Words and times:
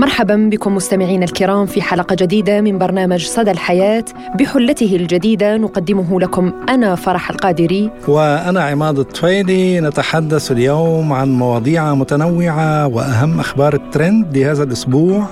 مرحبا 0.00 0.48
بكم 0.52 0.74
مستمعينا 0.74 1.24
الكرام 1.24 1.66
في 1.66 1.82
حلقة 1.82 2.14
جديدة 2.14 2.60
من 2.60 2.78
برنامج 2.78 3.26
صدى 3.26 3.50
الحياة. 3.50 4.04
بحلته 4.38 4.96
الجديدة 4.96 5.56
نقدمه 5.56 6.20
لكم 6.20 6.52
أنا 6.68 6.94
فرح 6.94 7.30
القادري. 7.30 7.90
وأنا 8.08 8.62
عماد 8.62 8.98
الطفيلي 8.98 9.80
نتحدث 9.80 10.52
اليوم 10.52 11.12
عن 11.12 11.32
مواضيع 11.32 11.94
متنوعة 11.94 12.86
وأهم 12.86 13.40
أخبار 13.40 13.74
الترند 13.74 14.38
لهذا 14.38 14.62
الأسبوع. 14.62 15.26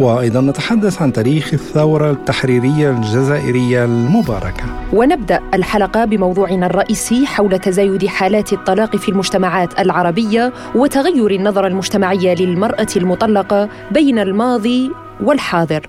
وأيضا 0.00 0.40
نتحدث 0.40 1.02
عن 1.02 1.12
تاريخ 1.12 1.52
الثورة 1.52 2.10
التحريرية 2.10 2.90
الجزائرية 2.90 3.84
المباركة. 3.84 4.64
ونبدأ 4.92 5.40
الحلقة 5.54 6.04
بموضوعنا 6.04 6.66
الرئيسي 6.66 7.26
حول 7.26 7.58
تزايد 7.58 8.06
حالات 8.06 8.52
الطلاق 8.52 8.96
في 8.96 9.08
المجتمعات 9.08 9.80
العربية 9.80 10.52
وتغير 10.74 11.30
النظرة 11.30 11.66
المجتمعية 11.66 12.34
للمرأة 12.34 12.86
المطلقة 12.96 13.68
بين 13.90 14.11
الماضي 14.18 14.90
والحاضر. 15.20 15.86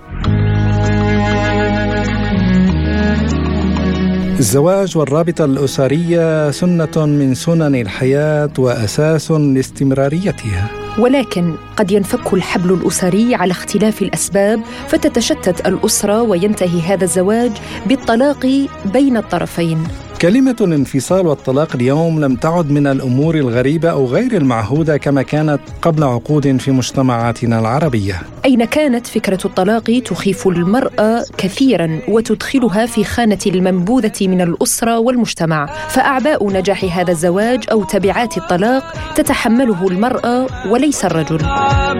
الزواج 4.38 4.98
والرابطة 4.98 5.44
الأسرية 5.44 6.50
سنة 6.50 7.06
من 7.06 7.34
سنن 7.34 7.74
الحياة 7.74 8.50
وأساس 8.58 9.30
لاستمراريتها 9.30 10.70
ولكن 10.98 11.54
قد 11.76 11.90
ينفك 11.90 12.34
الحبل 12.34 12.72
الأسري 12.72 13.34
على 13.34 13.50
اختلاف 13.50 14.02
الأسباب 14.02 14.60
فتتشتت 14.88 15.66
الأسرة 15.66 16.22
وينتهي 16.22 16.80
هذا 16.80 17.04
الزواج 17.04 17.52
بالطلاق 17.86 18.46
بين 18.92 19.16
الطرفين 19.16 19.84
كلمة 20.24 20.56
الانفصال 20.60 21.26
والطلاق 21.26 21.68
اليوم 21.74 22.20
لم 22.20 22.36
تعد 22.36 22.70
من 22.70 22.86
الأمور 22.86 23.34
الغريبة 23.34 23.90
أو 23.90 24.06
غير 24.06 24.36
المعهودة 24.36 24.96
كما 24.96 25.22
كانت 25.22 25.60
قبل 25.82 26.04
عقود 26.04 26.56
في 26.56 26.70
مجتمعاتنا 26.70 27.58
العربية. 27.60 28.22
أين 28.44 28.64
كانت 28.64 29.06
فكرة 29.06 29.38
الطلاق 29.44 30.02
تخيف 30.04 30.48
المرأة 30.48 31.24
كثيرا 31.38 32.00
وتدخلها 32.08 32.86
في 32.86 33.04
خانة 33.04 33.38
المنبوذة 33.46 34.12
من 34.28 34.40
الأسرة 34.40 34.98
والمجتمع، 34.98 35.66
فأعباء 35.66 36.52
نجاح 36.52 36.98
هذا 36.98 37.10
الزواج 37.10 37.64
أو 37.72 37.84
تبعات 37.84 38.36
الطلاق 38.36 38.94
تتحمله 39.14 39.88
المرأة 39.88 40.46
وليس 40.70 41.04
الرجل. 41.04 41.38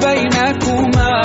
بينكما 0.04 1.22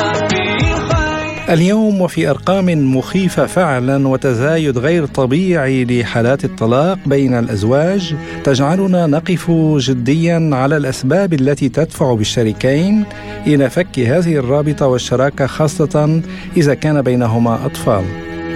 اليوم 1.50 2.02
وفي 2.02 2.30
أرقام 2.30 2.96
مخيفة 2.96 3.46
فعلا 3.46 4.08
وتزايد 4.08 4.78
غير 4.78 5.06
طبيعي 5.06 5.86
لحالات 5.86 6.46
الطلاق 6.46 6.98
بين 7.06 7.34
الأزواج 7.34 8.16
تجعلنا 8.44 9.08
نقف 9.08 9.52
جديا 9.78 10.50
على 10.54 10.78
الأسباب 10.78 11.34
التي 11.34 11.70
تدفع 11.70 12.14
بالشريكين 12.14 13.06
إلى 13.48 13.70
فك 13.70 14.00
هذه 14.00 14.36
الرابطة 14.36 14.88
والشراكة 14.88 15.48
خاصة 15.48 16.22
إذا 16.58 16.74
كان 16.74 17.02
بينهما 17.02 17.66
أطفال. 17.66 18.04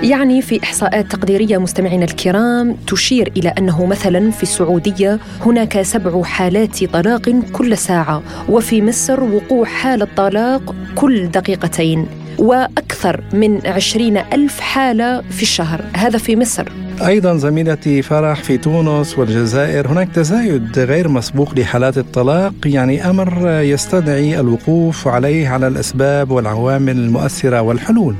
يعني 0.03 0.41
في 0.41 0.63
إحصاءات 0.63 1.11
تقديرية 1.11 1.57
مستمعينا 1.57 2.05
الكرام 2.05 2.75
تشير 2.87 3.31
إلى 3.37 3.49
أنه 3.49 3.85
مثلا 3.85 4.31
في 4.31 4.43
السعودية 4.43 5.19
هناك 5.45 5.81
سبع 5.81 6.23
حالات 6.23 6.83
طلاق 6.83 7.29
كل 7.53 7.77
ساعة 7.77 8.23
وفي 8.49 8.81
مصر 8.81 9.23
وقوع 9.23 9.65
حاله 9.65 10.07
طلاق 10.17 10.75
كل 10.95 11.27
دقيقتين 11.27 12.22
وأكثر 12.39 13.23
من 13.33 13.67
عشرين 13.67 14.17
ألف 14.17 14.59
حالة 14.59 15.21
في 15.21 15.41
الشهر 15.41 15.81
هذا 15.95 16.17
في 16.17 16.35
مصر. 16.35 16.67
أيضا 17.05 17.37
زميلتي 17.37 18.01
فرح 18.01 18.43
في 18.43 18.57
تونس 18.57 19.19
والجزائر 19.19 19.87
هناك 19.87 20.09
تزايد 20.09 20.79
غير 20.79 21.07
مسبوق 21.07 21.59
لحالات 21.59 21.97
الطلاق 21.97 22.53
يعني 22.65 23.09
أمر 23.09 23.49
يستدعي 23.49 24.39
الوقوف 24.39 25.07
عليه 25.07 25.49
على 25.49 25.67
الأسباب 25.67 26.31
والعوامل 26.31 26.97
المؤثرة 26.97 27.61
والحلول. 27.61 28.15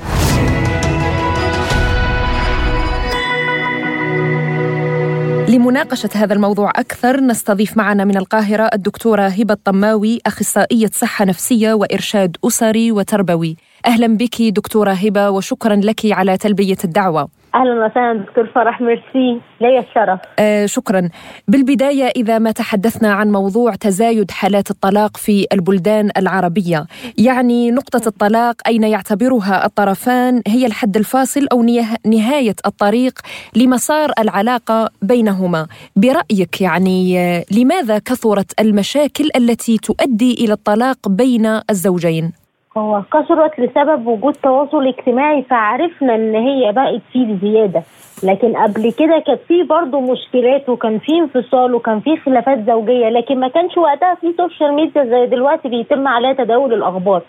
لمناقشة 5.50 6.10
هذا 6.16 6.34
الموضوع 6.34 6.70
أكثر 6.70 7.22
نستضيف 7.22 7.78
معنا 7.78 8.06
من 8.06 8.18
القاهرة 8.18 8.70
الدكتورة 8.74 9.28
هبة 9.28 9.54
الطماوي 9.54 10.20
أخصائية 10.26 10.90
صحة 10.94 11.26
نفسية 11.26 11.74
وإرشاد 11.74 12.38
أسري 12.46 12.92
وتربوي. 12.92 13.58
أهلا 13.86 14.08
بك 14.08 14.42
دكتورة 14.42 14.92
هبة 14.92 15.30
وشكرا 15.30 15.76
لك 15.76 16.02
على 16.06 16.38
تلبية 16.38 16.78
الدعوة. 16.84 17.28
أهلا 17.56 17.86
وسهلا 17.86 18.26
دكتور 18.28 18.48
فرح 18.56 18.82
ميرسي. 18.82 19.42
لي 19.62 19.80
الشرف. 19.80 20.20
آه 20.40 20.66
شكرا. 20.66 21.10
بالبداية 21.48 22.04
إذا 22.16 22.40
ما 22.40 22.52
تحدثنا 22.52 23.14
عن 23.14 23.32
موضوع 23.32 23.76
تزايد 23.76 24.32
حالات 24.32 24.72
الطلاق 24.72 25.18
في 25.18 25.48
البلدان 25.54 26.10
العربية 26.18 26.86
يعني 27.18 27.72
نقطة 27.72 28.08
الطلاق 28.08 28.56
أين 28.68 28.84
يعتبرها 28.84 29.66
الطرفان؟ 29.66 30.42
هي 30.48 30.66
الحد 30.66 30.98
الفاصل 30.98 31.48
أو 31.52 31.64
نهاية 32.06 32.56
الطريق؟ 32.66 33.20
لمسار 33.56 34.12
العلاقة 34.20 34.90
بينهما؟ 35.02 35.68
برأيك 35.96 36.62
يعني 36.62 37.20
آه، 37.20 37.46
لماذا 37.52 38.00
كثرت 38.00 38.62
المشاكل 38.62 39.30
التي 39.36 39.78
تؤدي 39.78 40.34
إلى 40.34 40.54
الطلاق 40.54 41.10
بين 41.10 41.60
الزوجين؟ 41.70 42.43
هو 42.78 43.02
كثرت 43.14 43.60
لسبب 43.60 44.08
وجود 44.08 44.34
تواصل 44.34 44.88
اجتماعي 44.88 45.44
فعرفنا 45.44 46.16
إن 46.16 46.36
هي 46.36 46.72
بقت 46.72 47.02
فيه 47.14 47.36
زياده 47.42 47.84
لكن 48.24 48.58
قبل 48.58 48.92
كده 48.92 49.20
كانت 49.20 49.40
في 49.48 49.64
برضه 49.64 50.00
مشكلات 50.02 50.70
وكان 50.70 51.00
في 51.00 51.12
انفصال 51.12 51.76
وكان 51.76 52.00
في 52.00 52.18
خلافات 52.18 52.66
زوجية. 52.68 53.10
لكن 53.10 53.40
ما 53.40 53.48
كانش 53.48 53.78
وقتها 53.78 54.14
في 54.16 54.34
social 54.38 54.74
media 54.74 55.04
زي 55.06 55.26
دلوقتي 55.26 55.70
بيتم 55.70 56.08
عليها 56.08 56.34
تداول 56.34 56.74
الأخبار. 56.74 57.22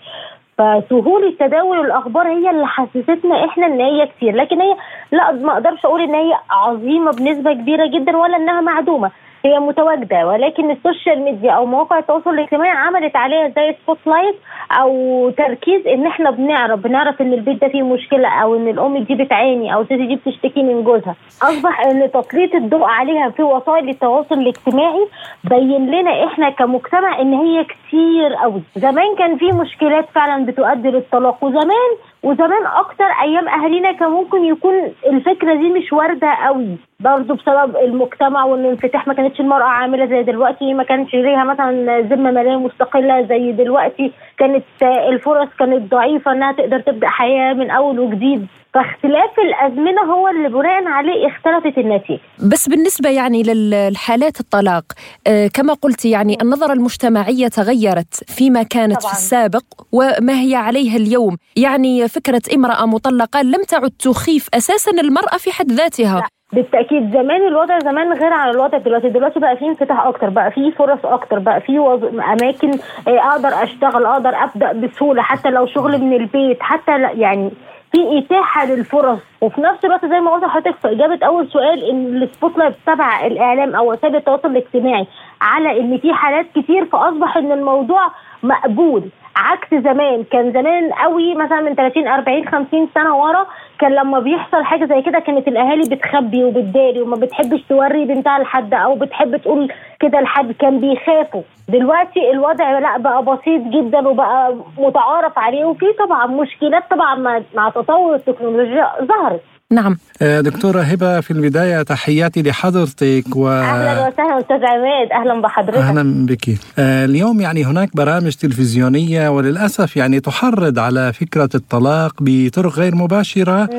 فسهولة 0.57 1.33
تداول 1.39 1.79
الأخبار 1.85 2.27
هي 2.27 2.49
اللي 2.49 2.67
حسستنا 2.67 3.45
إحنا 3.45 3.65
إن 3.65 3.81
هي 3.81 4.07
كتير. 4.07 4.35
لكن 4.35 4.61
هي 4.61 4.75
لا 5.11 5.31
ما 5.31 5.53
أقدرش 5.53 5.85
أقول 5.85 6.01
إن 6.01 6.15
هي 6.15 6.33
عظيمة 6.51 7.11
بنسبة 7.11 7.53
كبيرة 7.53 7.85
جدا 7.87 8.17
ولا 8.17 8.37
إنها 8.37 8.61
معدومة. 8.61 9.11
هي 9.45 9.59
متواجدة 9.59 10.27
ولكن 10.27 10.71
ال 10.71 10.78
social 10.78 11.21
media 11.21 11.51
أو 11.51 11.65
مواقع 11.65 11.97
التواصل 11.99 12.29
الاجتماعي 12.29 12.77
عملت 12.77 13.15
عليها 13.15 13.47
زي 13.47 13.75
spotlight 13.83 14.35
أو 14.71 15.29
تركيز 15.29 15.87
إن 15.87 16.07
إحنا 16.07 16.31
بنعرف 16.31 16.79
بنعرف 16.79 17.21
إن 17.21 17.33
البيت 17.33 17.61
ده 17.61 17.67
فيه 17.67 17.81
مشكلة 17.81 18.27
أو 18.29 18.55
إن 18.55 18.67
الأم 18.67 18.97
دي 18.97 19.15
بتعاني 19.15 19.73
أو 19.73 19.81
الست 19.81 19.93
دي 19.93 20.15
بتشتكي 20.15 20.63
من 20.63 20.83
جوزها. 20.83 21.15
أصبح 21.43 21.81
إن 21.85 22.11
تسليط 22.11 22.55
الضوء 22.55 22.83
عليها 22.85 23.29
في 23.29 23.43
وسائل 23.43 23.89
التواصل 23.89 24.35
الاجتماعي 24.39 25.07
بين 25.43 25.91
لنا 25.91 26.25
إحنا 26.27 26.49
كمجتمع 26.49 27.21
إن 27.21 27.33
هي 27.33 27.63
كتير 27.63 28.33
قوي 28.41 28.61
زمان 28.75 29.15
كان 29.17 29.37
في 29.37 29.45
مشكلات 29.51 30.05
فعلا 30.15 30.45
بتؤدي 30.45 30.89
للطلاق 30.91 31.43
وزمان 31.43 31.91
وزمان 32.25 32.65
أكتر 32.65 33.05
أيام 33.05 33.49
أهالينا 33.49 33.91
كان 33.91 34.09
ممكن 34.09 34.45
يكون 34.45 34.73
الفكرة 35.07 35.53
دي 35.55 35.69
مش 35.69 35.93
واردة 35.93 36.27
قوي. 36.45 36.77
برضه 36.99 37.35
بسبب 37.35 37.77
المجتمع 37.77 38.43
والانفتاح 38.45 39.07
ما 39.07 39.13
كانتش 39.13 39.39
المرأة 39.39 39.63
عاملة 39.67 40.05
زي 40.05 40.23
دلوقتي 40.23 40.73
ما 40.73 40.83
كانش 40.83 41.13
ليها 41.13 41.43
مثلا 41.43 41.99
ذمة 42.01 42.31
مالية 42.31 42.55
مستقلة 42.59 43.21
زي 43.21 43.51
دلوقتي. 43.51 44.11
كانت 44.37 44.63
الفرص 44.83 45.49
كانت 45.59 45.91
ضعيفة 45.91 46.31
إنها 46.31 46.51
تقدر 46.51 46.79
تبدأ 46.79 47.07
حياة 47.07 47.53
من 47.53 47.69
أول 47.69 47.99
وجديد. 47.99 48.47
فاختلاف 48.75 49.31
الأزمنة 49.39 50.01
هو 50.01 50.27
اللي 50.27 50.49
بناء 50.49 50.87
عليه 50.87 51.27
اختلفت 51.27 51.77
النتيجه 51.77 52.19
بس 52.51 52.69
بالنسبة 52.69 53.09
يعني 53.09 53.43
للحالات 53.43 54.39
الطلاق 54.39 54.83
آه 55.27 55.47
كما 55.47 55.73
قلت 55.73 56.05
يعني 56.05 56.37
النظرة 56.41 56.73
المجتمعية 56.73 57.47
تغيرت 57.47 58.13
فيما 58.37 58.63
كانت 58.63 59.01
طبعا. 59.01 59.11
في 59.11 59.17
السابق 59.17 59.63
وما 59.91 60.41
هي 60.41 60.55
عليها 60.55 60.97
اليوم 60.97 61.37
يعني 61.57 62.07
فكرة 62.07 62.41
امرأة 62.55 62.85
مطلقة 62.85 63.41
لم 63.41 63.63
تعد 63.67 63.91
تخيف 63.91 64.49
أساسا 64.53 64.91
المرأة 64.91 65.37
في 65.37 65.51
حد 65.51 65.71
ذاتها 65.71 66.19
لا. 66.19 66.27
بالتأكيد 66.53 67.11
زمان 67.13 67.47
الوضع 67.47 67.79
زمان 67.79 68.13
غير 68.13 68.33
عن 68.33 68.49
الوضع 68.49 68.77
دلوقتي 68.77 69.09
دلوقتي 69.09 69.39
بقى 69.39 69.57
فيه 69.57 69.65
انفتاح 69.65 70.05
أكتر 70.05 70.29
بقى 70.29 70.51
فيه 70.51 70.71
فرص 70.71 70.99
أكتر 71.03 71.39
بقى 71.39 71.61
فيه 71.61 71.79
وز... 71.79 72.03
أماكن 72.03 72.71
آه، 73.07 73.19
أقدر 73.31 73.63
أشتغل 73.63 74.05
أقدر 74.05 74.29
أبدأ 74.29 74.87
بسهولة 74.87 75.21
حتى 75.21 75.49
لو 75.49 75.67
شغل 75.67 76.01
من 76.01 76.13
البيت 76.13 76.57
حتى 76.61 76.91
يعني 77.01 77.51
في 77.95 78.17
إتاحة 78.17 78.65
للفرص. 78.65 79.19
وفي 79.41 79.61
نفس 79.61 79.85
الوقت 79.85 80.05
زي 80.05 80.19
ما 80.19 80.31
قلت 80.31 80.43
لحضرتك 80.43 80.75
في 80.81 80.91
إجابة 80.91 81.25
أول 81.25 81.47
سؤال 81.47 81.83
إن 81.89 82.23
ال 82.23 82.57
spotlight 82.57 82.73
تبع 82.85 83.25
الإعلام 83.25 83.75
أو 83.75 83.91
وسائل 83.91 84.15
التواصل 84.15 84.47
الاجتماعي 84.47 85.07
على 85.41 85.79
إن 85.79 85.97
في 85.97 86.13
حالات 86.13 86.45
كتير 86.55 86.85
فأصبح 86.85 87.37
إن 87.37 87.51
الموضوع 87.51 88.11
مقبول. 88.43 89.03
عكس 89.35 89.67
زمان. 89.83 90.23
كان 90.31 90.51
زمان 90.51 90.91
قوي 90.93 91.35
مثلا 91.35 91.61
من 91.61 91.75
30 91.75 92.07
40 92.07 92.47
50 92.49 92.87
سنة 92.95 93.17
ورا 93.17 93.45
كان 93.79 93.91
لما 93.91 94.19
بيحصل 94.19 94.63
حاجة 94.63 94.85
زي 94.85 95.01
كده 95.01 95.19
كانت 95.19 95.47
الأهالي 95.47 95.95
بتخبي 95.95 96.43
وبتداري 96.43 97.01
وما 97.01 97.15
بتحبش 97.15 97.61
توري 97.69 98.05
بنتها 98.05 98.39
لحد 98.39 98.73
أو 98.73 98.95
بتحب 98.95 99.37
تقول 99.37 99.71
كده 99.99 100.21
لحد. 100.21 100.51
كان 100.51 100.79
بيخافوا. 100.79 101.41
دلوقتي 101.69 102.31
الوضع 102.31 102.79
لا 102.79 102.97
بقى 102.97 103.23
بسيط 103.23 103.61
جدا 103.61 104.07
وبقى 104.07 104.55
متعارف 104.77 105.39
عليه. 105.39 105.65
وفي 105.65 105.85
طبعا 105.99 106.25
مشكلات 106.27 106.83
طبعا 106.91 107.15
مع, 107.55 107.69
تطور 107.69 108.15
التكنولوجيا 108.15 108.91
ظهرت. 109.03 109.41
نعم. 109.73 109.97
آه، 110.21 110.41
دكتورة 110.41 110.81
هبة 110.81 111.19
في 111.21 111.31
البداية 111.31 111.81
تحياتي 111.81 112.41
لحضرتك 112.41 113.23
و... 113.35 113.49
أهلا 113.49 114.07
وسهلا 114.07 114.39
أستاذ 114.39 114.65
عماد 114.65 115.11
أهلا 115.11 115.41
بحضرتك. 115.41 115.77
أهلا 115.77 116.25
بك. 116.25 116.49
آه، 116.79 117.05
اليوم 117.05 117.41
يعني 117.41 117.65
هناك 117.65 117.95
برامج 117.95 118.31
تلفزيونية 118.35 119.29
وللأسف 119.29 119.97
يعني 119.97 120.19
تحرض 120.19 120.79
على 120.79 121.13
فكرة 121.13 121.49
الطلاق 121.55 122.13
بطرق 122.21 122.71
غير 122.79 122.95
مباشرة. 122.95 123.69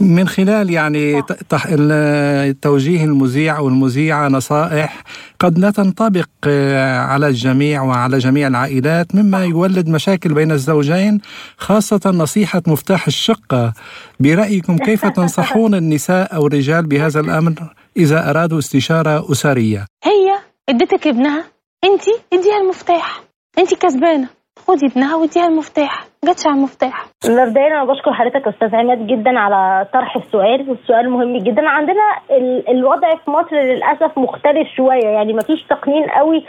من 0.00 0.28
خلال 0.28 0.70
يعني 0.70 1.22
توجيه 2.62 3.04
المذيع 3.04 3.56
أو 3.56 3.68
المذيعة 3.68 4.28
نصائح 4.28 5.02
قد 5.40 5.58
لا 5.58 5.70
تنطبق 5.70 6.28
آه، 6.46 6.98
على 6.98 7.28
الجميع 7.28 7.82
وعلى 7.82 8.18
جميع 8.18 8.46
العائلات 8.46 9.14
مما 9.14 9.44
يولد 9.44 9.88
مشاكل 9.88 10.34
بين 10.34 10.52
الزوجين 10.52 11.20
خاصة 11.56 12.00
نصيحة 12.06 12.62
مفتاح 12.66 13.06
الشقة. 13.06 13.72
برأيكم 14.20 14.78
كيف 14.78 15.06
تنصحون 15.16 15.74
النساء 15.74 16.34
أو 16.34 16.46
الرجال 16.46 16.86
بهذا 16.86 17.20
الأمر 17.20 17.54
إذا 17.96 18.30
أرادوا 18.30 18.58
استشارة 18.58 19.32
أسرية؟ 19.32 19.86
هي 20.04 20.38
اديتك 20.68 21.06
ابنها 21.06 21.44
انت 21.84 22.02
اديها 22.32 22.60
المفتاح 22.62 23.22
انت 23.58 23.74
كسبانة 23.74 24.28
خدي 24.66 24.86
ابنها 24.86 25.14
واديها 25.16 25.46
المفتاح 25.46 26.09
جاتش 26.24 26.46
على 26.46 26.56
المفتاح. 26.56 27.04
مبدئيا 27.28 27.66
أنا 27.66 27.84
بشكر 27.84 28.12
حضرتك 28.12 28.48
أستاذ 28.48 28.74
عماد 28.76 29.06
جدا 29.06 29.38
على 29.38 29.86
طرح 29.92 30.16
السؤال 30.16 30.70
والسؤال 30.70 31.10
مهم 31.10 31.36
جدا. 31.38 31.68
عندنا 31.70 32.02
ال 32.30 32.68
الوضع 32.70 33.14
في 33.24 33.30
مصر 33.30 33.56
للأسف 33.56 34.18
مختلف 34.18 34.68
شوية 34.76 35.04
يعني 35.06 35.32
مفيش 35.32 35.62
تقنين 35.62 36.04
قوي 36.04 36.44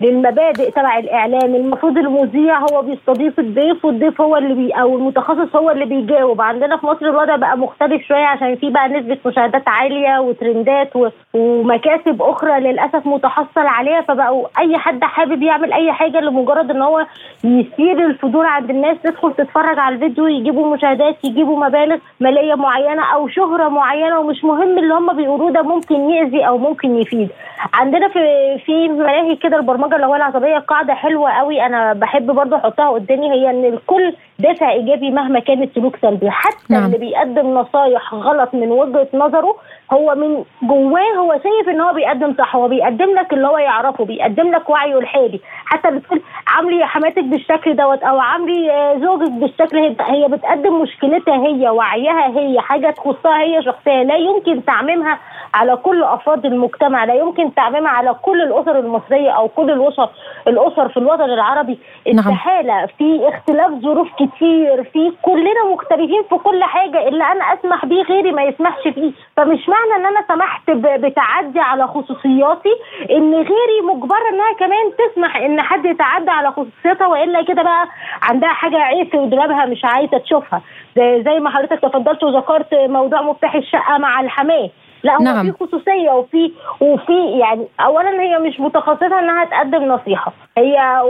للمبادئ 0.00 0.70
تبع 0.70 0.98
الإعلام. 0.98 1.54
المفروض 1.54 1.98
المذيع 1.98 2.58
هو 2.58 2.82
بيستضيف 2.82 3.38
الضيف 3.40 3.84
والضيف 3.84 4.20
هو 4.20 4.36
اللي 4.36 4.54
بي 4.54 4.72
أو 4.72 4.96
المتخصص 4.96 5.56
هو 5.56 5.70
اللي 5.70 5.84
بيجاوب. 5.84 6.40
عندنا 6.40 6.76
في 6.76 6.86
مصر 6.86 7.06
الوضع 7.06 7.36
بقى 7.36 7.58
مختلف 7.58 8.02
شوية 8.08 8.26
عشان 8.26 8.56
في 8.56 8.70
بقى 8.70 8.88
نسبة 8.88 9.18
مشاهدات 9.26 9.68
عالية 9.68 10.18
وترندات 10.20 10.90
ومكاسب 11.34 12.22
أخرى 12.22 12.60
للأسف 12.60 13.06
متحصل 13.06 13.66
عليها 13.66 14.00
فبقوا 14.00 14.46
أي 14.58 14.78
حد 14.78 15.04
حابب 15.04 15.42
يعمل 15.42 15.72
أي 15.72 15.92
حاجة 15.92 16.20
لمجرد 16.20 16.70
إن 16.70 16.82
هو 16.82 17.06
يثير 17.44 18.06
الفضول 18.24 18.46
عند 18.46 18.70
الناس 18.70 18.96
تدخل 19.04 19.34
تتفرج 19.34 19.78
على 19.78 19.94
الفيديو 19.94 20.26
يجيبوا 20.26 20.74
مشاهدات 20.76 21.24
يجيبوا 21.24 21.66
مبالغ 21.66 21.96
مالية 22.20 22.54
معينة 22.54 23.02
أو 23.14 23.28
شهرة 23.28 23.68
معينة 23.68 24.18
ومش 24.18 24.44
مهم 24.44 24.78
اللي 24.78 24.94
هم 24.94 25.16
بيقولوه 25.16 25.50
ده 25.50 25.62
ممكن 25.62 25.94
يأذي 26.10 26.46
أو 26.46 26.58
ممكن 26.58 26.96
يفيد 26.98 27.28
عندنا 27.74 28.08
في 28.08 28.18
في 28.66 28.88
ملاهي 28.88 29.36
كده 29.36 29.56
البرمجة 29.56 29.96
اللغويه 29.96 30.16
العصبية 30.16 30.58
قاعدة 30.58 30.94
حلوة 30.94 31.30
قوي 31.30 31.66
أنا 31.66 31.92
بحب 31.92 32.26
برضو 32.26 32.56
أحطها 32.56 32.90
قدامي 32.90 33.32
هي 33.32 33.50
إن 33.50 33.64
الكل 33.64 34.14
دافع 34.38 34.70
إيجابي 34.70 35.10
مهما 35.10 35.40
كان 35.40 35.62
السلوك 35.62 35.96
سلبي 35.96 36.30
حتى 36.30 36.56
نعم. 36.70 36.84
اللي 36.84 36.98
بيقدم 36.98 37.54
نصايح 37.54 38.14
غلط 38.14 38.54
من 38.54 38.70
وجهة 38.72 39.08
نظره 39.14 39.56
هو 39.92 40.14
من 40.14 40.44
جواه 40.62 41.14
هو 41.18 41.32
شايف 41.32 41.68
إن 41.68 41.80
هو 41.80 41.92
بيقدم 41.92 42.34
صح 42.38 42.56
هو 42.56 42.68
بيقدم 42.68 43.14
لك 43.14 43.32
اللي 43.32 43.46
هو 43.46 43.58
يعرفه 43.58 44.04
بيقدم 44.04 44.50
لك 44.50 44.70
وعيه 44.70 44.98
الحالي 44.98 45.40
حتى 45.66 45.90
بتقول 45.90 46.22
عاملي 46.48 46.86
حماتك 46.86 47.24
بالشكل 47.24 47.76
دوت 47.76 48.02
أو 48.02 48.18
عاملي 48.20 48.70
آه، 48.72 48.98
زوجك 48.98 49.30
بالشكل 49.30 49.78
هي 50.00 50.28
بتقدم 50.28 50.82
مشكلتها 50.82 51.46
هي 51.46 51.70
وعيها 51.70 52.38
هي 52.38 52.60
حاجة 52.60 52.90
تخصها 52.90 53.40
هي 53.40 53.62
شخصية 53.62 54.02
لا 54.02 54.16
يمكن 54.16 54.64
تعميمها 54.64 55.18
على 55.54 55.76
كل 55.76 56.02
أفراد 56.04 56.46
المجتمع 56.46 57.04
لا 57.04 57.14
يمكن 57.14 57.54
تعميمها 57.54 57.90
على 57.90 58.14
كل 58.22 58.42
الأسر 58.42 58.78
المصرية 58.78 59.30
أو 59.30 59.48
كل 59.48 59.70
الأسر 59.70 60.08
الأسر 60.48 60.88
في 60.88 60.96
الوطن 60.96 61.24
العربي. 61.30 61.78
نعم. 62.06 62.18
استحالة 62.18 62.86
في 62.98 63.28
اختلاف 63.28 63.70
ظروف 63.70 64.08
كتير 64.14 64.84
في 64.92 65.12
كلنا 65.22 65.64
مختلفين 65.72 66.22
في 66.28 66.34
كل 66.36 66.64
حاجة 66.64 67.08
اللي 67.08 67.24
أنا 67.24 67.44
أسمح 67.44 67.86
بيه 67.86 68.02
غيري 68.02 68.32
ما 68.32 68.42
يسمحش 68.42 68.82
فيه. 68.82 69.12
فمش 69.36 69.68
معنى 69.68 69.94
إن 69.96 70.06
أنا 70.06 70.24
سمحت 70.28 70.70
بتعدي 70.70 71.60
على 71.60 71.86
خصوصياتي 71.86 72.74
إن 73.10 73.34
غيري 73.34 73.80
مجبرة 73.94 74.28
إنها 74.32 74.52
كمان 74.58 74.92
تسمح 74.98 75.36
إن 75.36 75.60
حد 75.60 75.84
يتعدى 75.84 76.30
على 76.30 76.50
خصوصياتها 76.52 77.06
وإلا 77.06 77.42
كده 77.44 77.62
بقى 77.62 77.86
عندها 78.22 78.48
حاجة 78.48 78.76
عيب 78.76 79.08
في 79.10 79.16
دولابها 79.16 79.64
مش 79.66 79.84
عايزة 79.84 80.18
تشوفها. 80.18 80.62
زي 80.96 81.40
ما 81.40 81.50
حضرتك 81.50 81.80
تفضلت 81.80 82.22
وذكرت 82.24 82.74
موضوع 82.74 83.22
مفتاح 83.22 83.54
الشقة 83.54 83.98
مع 83.98 84.20
الحماه 84.20 84.70
لا 85.04 85.14
هو 85.16 85.22
نعم. 85.22 85.52
في 85.52 85.64
خصوصية 85.64 86.10
وفي 86.10 86.52
وفي 86.80 87.38
يعني 87.40 87.66
اولا 87.80 88.10
هي 88.22 88.38
مش 88.38 88.60
متخصصة 88.60 89.18
إنها 89.18 89.44
تقدم 89.44 89.84
نصيحة. 89.84 90.32
هي 90.58 91.00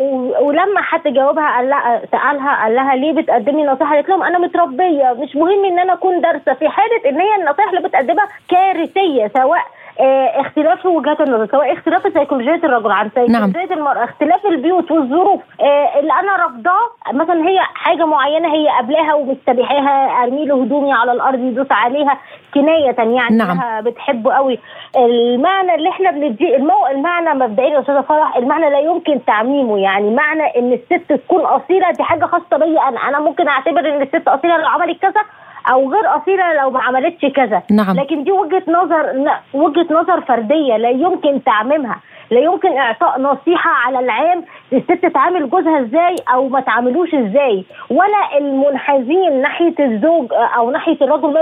ولما 0.40 0.82
حد 0.82 1.08
جاوبها 1.08 1.56
قال 1.56 1.68
لها 1.68 2.02
سألها 2.12 2.62
قال 2.62 2.74
لها 2.74 2.96
ليه 2.96 3.12
بتقدمي 3.12 3.64
نصيحة؟ 3.64 3.94
قالت 3.94 4.08
لهم 4.08 4.22
أنا 4.22 4.38
متربية 4.38 5.12
مش 5.18 5.36
مهم 5.36 5.64
إن 5.64 5.78
أنا 5.78 5.92
أكون 5.92 6.20
دارسة. 6.20 6.54
في 6.54 6.68
حالة 6.68 7.08
إن 7.08 7.20
هي 7.20 7.34
النصائح 7.36 7.68
اللي 7.68 7.88
بتقدمها 7.88 8.28
كارثية 8.48 9.30
سواء 9.36 9.64
آه 10.00 10.40
اختلاف 10.40 10.86
وجهات 10.86 11.20
النظر 11.20 11.46
سواء 11.46 11.72
اختلاف 11.72 12.02
سيكولوجيه 12.12 12.54
الرجل 12.64 12.90
عن 12.92 13.08
سيكولوجية 13.14 13.58
نعم. 13.64 13.72
المرأة. 13.78 14.04
اختلاف 14.04 14.46
البيوت 14.46 14.90
والظروف. 14.90 15.40
آه 15.60 15.98
اللي 16.00 16.12
أنا 16.12 16.36
رافضاه 16.36 16.90
مثلا 17.12 17.48
هي 17.48 17.58
حاجة 17.60 18.04
معينة 18.06 18.54
هي 18.54 18.68
قبلها 18.78 19.14
ومستبيحاها 19.14 20.22
أرمي 20.24 20.44
له 20.46 20.62
هدومي 20.62 20.92
على 20.92 21.12
الأرض 21.12 21.38
يدوس 21.38 21.66
عليها 21.70 22.18
كناية 22.54 22.94
يعني 22.98 23.36
نعم. 23.36 23.84
بتحبه 23.84 24.32
قوي. 24.34 24.58
المعنى 24.96 25.74
اللي 25.74 25.88
إحنا 25.88 26.10
بنديه 26.10 26.56
المو... 26.56 26.86
المعنى 26.90 27.34
مبدئيا 27.34 27.68
يا 27.68 27.80
أستاذة 27.80 28.00
فرح 28.00 28.36
المعنى 28.36 28.70
لا 28.70 28.80
يمكن 28.80 29.24
تعميمه. 29.24 29.78
يعني 29.78 30.10
معنى 30.10 30.58
إن 30.58 30.72
الست 30.72 31.12
تكون 31.12 31.40
أصيلة 31.40 31.90
دي 31.90 32.02
حاجة 32.02 32.24
خاصة 32.24 32.56
بيا 32.56 32.88
أنا. 32.88 33.00
أنا 33.08 33.20
ممكن 33.20 33.48
أعتبر 33.48 33.80
إن 33.80 34.02
الست 34.02 34.28
أصيلة 34.28 34.56
لو 34.56 34.66
عملت 34.66 35.02
كذا 35.02 35.20
أو 35.70 35.92
غير 35.92 36.16
أصيلة 36.16 36.52
لو 36.62 36.70
ما 36.70 36.82
عملتش 36.82 37.26
كذا. 37.26 37.62
نعم. 37.70 37.96
لكن 37.96 38.24
دي 38.24 38.32
وجهة 38.32 38.62
نظر 38.68 39.28
وجهة 39.54 39.86
نظر 39.90 40.20
فردية 40.20 40.76
لا 40.76 40.90
يمكن 40.90 41.44
تعميمها. 41.44 42.00
لا 42.30 42.40
يمكن 42.40 42.76
إعطاء 42.78 43.20
نصيحة 43.20 43.70
على 43.70 43.98
العام 43.98 44.44
الست 44.72 45.06
تعامل 45.06 45.50
جوزها 45.50 45.80
إزاي 45.80 46.16
أو 46.34 46.48
ما 46.48 46.60
تعاملوش 46.60 47.14
إزاي. 47.14 47.64
ولا 47.90 48.38
المنحازين 48.38 49.42
ناحية 49.42 49.74
الزوج 49.80 50.26
أو 50.32 50.70
ناحية 50.70 50.96
الرجل 51.02 51.32